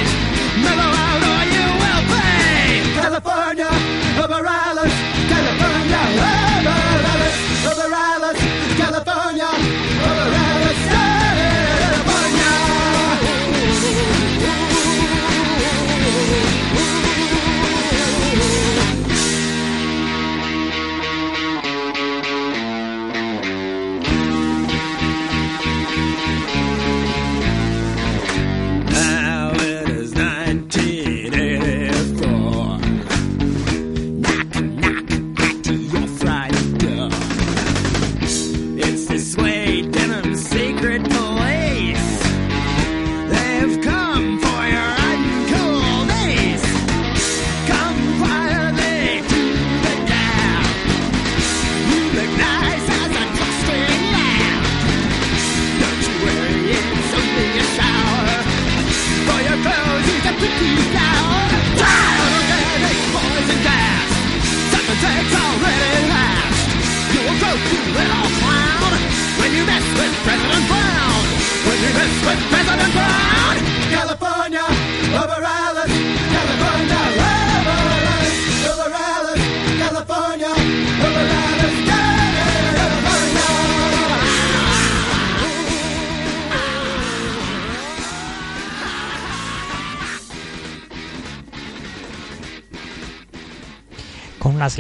Mellow 0.60 0.92
out 0.92 1.24
or 1.32 1.42
you 1.56 1.68
will 1.80 2.04
pay. 2.12 2.84
California, 3.00 3.72
over 4.20 4.44
Alice. 4.44 4.98
California, 5.32 6.04
over 6.04 6.76
Alice. 7.00 7.40
Over 7.64 7.96
Alice. 7.96 8.11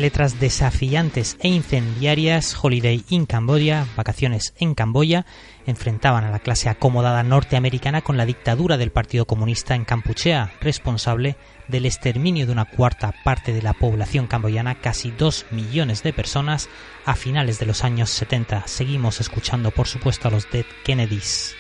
letras 0.02 0.40
desafiantes 0.40 1.38
e 1.40 1.48
incendiarias, 1.48 2.57
Holiday 2.61 3.03
in 3.10 3.26
Cambodia, 3.26 3.86
Vacaciones 3.95 4.53
en 4.57 4.73
Camboya, 4.73 5.26
enfrentaban 5.65 6.23
a 6.23 6.32
la 6.32 6.40
clase 6.40 6.69
acomodada 6.69 7.23
norteamericana 7.23 8.02
con 8.02 8.18
la 8.18 8.26
dictadura 8.26 8.78
del 8.78 8.91
Partido 8.91 9.26
Comunista 9.26 9.76
en 9.76 9.86
Campuchea, 9.86 10.53
responsable 10.60 11.38
del 11.68 11.86
exterminio 11.86 12.45
de 12.45 12.52
una 12.52 12.65
cuarta 12.65 13.14
parte 13.23 13.53
de 13.53 13.61
la 13.61 13.73
población 13.73 14.28
camboyana, 14.28 14.82
casi 14.82 15.11
2 15.11 15.45
millones 15.52 16.03
de 16.03 16.14
personas, 16.14 16.68
a 17.06 17.15
finales 17.15 17.60
de 17.60 17.68
los 17.68 17.84
años 17.84 18.10
70. 18.10 18.68
Seguimos 18.68 19.22
escuchando, 19.22 19.72
por 19.72 19.88
supuesto, 19.88 20.28
a 20.28 20.32
los 20.32 20.49
Dead 20.49 20.65
Kennedys. 20.84 21.56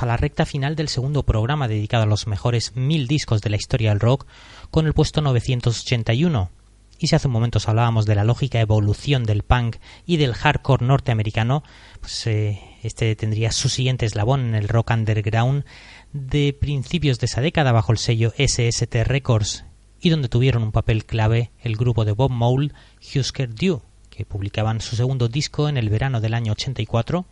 A 0.00 0.06
la 0.06 0.16
recta 0.16 0.46
final 0.46 0.76
del 0.76 0.88
segundo 0.88 1.24
programa 1.24 1.68
dedicado 1.68 2.04
a 2.04 2.06
los 2.06 2.26
mejores 2.26 2.76
mil 2.76 3.06
discos 3.06 3.42
de 3.42 3.50
la 3.50 3.56
historia 3.56 3.90
del 3.90 4.00
rock 4.00 4.26
con 4.70 4.86
el 4.86 4.94
puesto 4.94 5.20
981. 5.20 6.50
Y 6.98 7.08
si 7.08 7.16
hace 7.16 7.26
un 7.26 7.32
momento 7.32 7.58
os 7.58 7.68
hablábamos 7.68 8.06
de 8.06 8.14
la 8.14 8.24
lógica 8.24 8.60
evolución 8.60 9.24
del 9.24 9.42
punk 9.42 9.76
y 10.06 10.16
del 10.16 10.34
hardcore 10.34 10.86
norteamericano, 10.86 11.64
pues 12.00 12.26
eh, 12.28 12.60
este 12.82 13.14
tendría 13.16 13.52
su 13.52 13.68
siguiente 13.68 14.06
eslabón 14.06 14.40
en 14.46 14.54
el 14.54 14.68
rock 14.68 14.92
underground 14.92 15.64
de 16.12 16.56
principios 16.58 17.18
de 17.18 17.26
esa 17.26 17.40
década 17.40 17.72
bajo 17.72 17.92
el 17.92 17.98
sello 17.98 18.32
SST 18.38 18.94
Records 19.04 19.64
y 20.00 20.10
donde 20.10 20.28
tuvieron 20.28 20.62
un 20.62 20.72
papel 20.72 21.04
clave 21.04 21.50
el 21.60 21.76
grupo 21.76 22.04
de 22.04 22.12
Bob 22.12 22.30
Mole, 22.30 22.72
Husker 23.14 23.54
Du, 23.54 23.82
que 24.10 24.24
publicaban 24.24 24.80
su 24.80 24.96
segundo 24.96 25.28
disco 25.28 25.68
en 25.68 25.76
el 25.76 25.90
verano 25.90 26.20
del 26.20 26.34
año 26.34 26.52
84, 26.52 27.26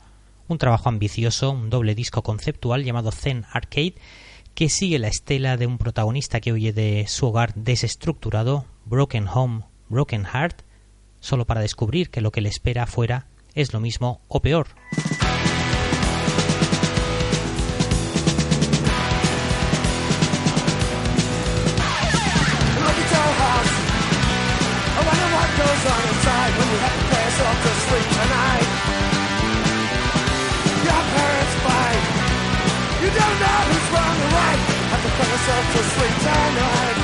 un 0.51 0.59
trabajo 0.59 0.89
ambicioso, 0.89 1.51
un 1.51 1.71
doble 1.71 1.95
disco 1.95 2.23
conceptual 2.23 2.85
llamado 2.85 3.13
Zen 3.13 3.47
Arcade, 3.53 3.95
que 4.55 4.69
sigue 4.69 4.99
la 4.99 5.09
estela 5.09 5.57
de 5.57 5.67
un 5.67 5.79
protagonista 5.79 6.41
que 6.41 6.53
huye 6.53 6.73
de 6.73 7.07
su 7.09 7.27
hogar 7.27 7.55
desestructurado, 7.55 8.67
Broken 8.85 9.29
Home, 9.29 9.65
Broken 9.89 10.25
Heart, 10.25 10.63
solo 11.21 11.47
para 11.47 11.61
descubrir 11.61 12.11
que 12.11 12.21
lo 12.21 12.33
que 12.33 12.41
le 12.41 12.49
espera 12.49 12.83
afuera 12.83 13.27
es 13.55 13.73
lo 13.73 13.81
mismo 13.81 14.21
o 14.29 14.41
peor. 14.41 14.69
Have 35.51 35.67
to 35.75 35.83
sleep 35.83 36.17
tonight. 36.23 36.97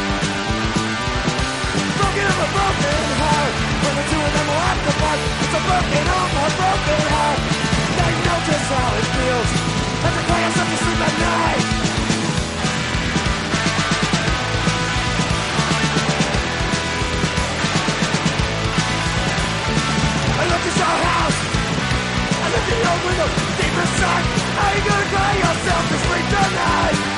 Broken 1.98 2.26
up 2.30 2.38
a 2.38 2.48
broken 2.54 3.02
heart. 3.18 3.54
When 3.82 3.94
the 3.98 4.04
two 4.06 4.22
of 4.22 4.32
them 4.36 4.48
part. 5.02 5.20
It's 5.42 5.54
a 5.58 5.62
broken 5.66 6.04
home, 6.06 6.32
a 6.38 6.50
broken 6.54 7.02
heart. 7.10 7.40
Know 8.26 8.40
just 8.46 8.66
how 8.70 8.90
it 8.98 9.06
feels. 9.18 9.50
Have 10.02 10.14
to 10.14 10.22
play 10.30 10.40
yourself 10.46 10.68
to 10.70 10.78
sleep 10.82 11.00
at 11.06 11.14
night. 11.26 11.64
I 20.38 20.44
look 20.50 20.64
at 20.70 20.76
your 20.82 20.96
house. 21.06 21.38
I 22.42 22.48
at 22.62 22.78
your 22.86 22.98
window 23.06 23.28
deep 23.58 23.74
inside. 23.84 24.24
How 24.58 24.68
you 24.74 24.82
gonna 24.86 25.08
cry 25.10 25.32
yourself 25.34 25.82
to 25.90 25.98
sleep 26.06 26.26
tonight? 26.30 27.15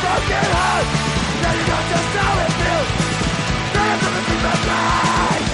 Broken 0.00 0.44
heart. 0.54 0.86
Now 1.42 1.52
you 1.56 1.64
know 1.68 1.82
just 1.90 2.10
how 2.16 2.44
it 2.44 2.52
feels. 2.58 2.90
Cry 3.72 3.86
yourself 3.90 4.14
to 4.16 4.22
sleep 4.26 5.49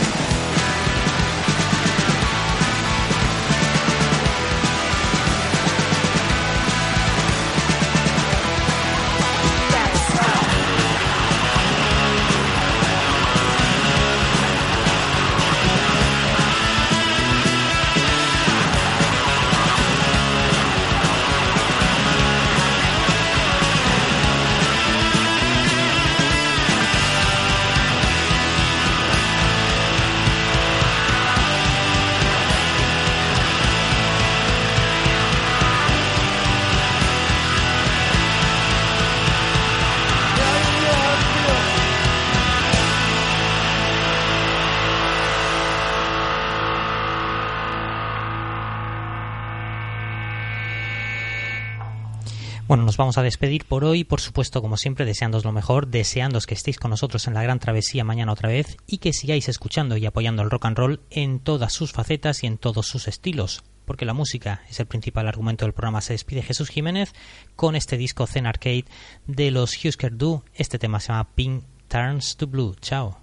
Nos 52.84 52.96
vamos 52.96 53.16
a 53.16 53.22
despedir 53.22 53.64
por 53.64 53.84
hoy, 53.84 54.04
por 54.04 54.20
supuesto, 54.20 54.60
como 54.60 54.76
siempre, 54.76 55.04
deseándos 55.04 55.44
lo 55.44 55.52
mejor, 55.52 55.88
deseándos 55.88 56.46
que 56.46 56.54
estéis 56.54 56.78
con 56.78 56.90
nosotros 56.90 57.26
en 57.26 57.34
la 57.34 57.42
gran 57.42 57.58
travesía 57.58 58.04
mañana 58.04 58.32
otra 58.32 58.48
vez 58.48 58.76
y 58.86 58.98
que 58.98 59.12
sigáis 59.12 59.48
escuchando 59.48 59.96
y 59.96 60.04
apoyando 60.04 60.42
el 60.42 60.50
rock 60.50 60.66
and 60.66 60.78
roll 60.78 61.00
en 61.10 61.40
todas 61.40 61.72
sus 61.72 61.92
facetas 61.92 62.44
y 62.44 62.46
en 62.46 62.58
todos 62.58 62.86
sus 62.86 63.08
estilos, 63.08 63.64
porque 63.86 64.04
la 64.04 64.14
música 64.14 64.62
es 64.68 64.78
el 64.78 64.86
principal 64.86 65.26
argumento 65.26 65.64
del 65.64 65.72
programa. 65.72 66.00
Se 66.00 66.12
despide 66.12 66.42
Jesús 66.42 66.68
Jiménez 66.68 67.14
con 67.56 67.76
este 67.76 67.96
disco 67.96 68.26
Zen 68.26 68.46
Arcade 68.46 68.84
de 69.26 69.50
los 69.50 69.84
Husker 69.84 70.16
Du. 70.16 70.44
Este 70.54 70.78
tema 70.78 71.00
se 71.00 71.08
llama 71.08 71.34
Pink 71.34 71.64
Turns 71.88 72.36
to 72.36 72.46
Blue. 72.46 72.76
Chao. 72.80 73.18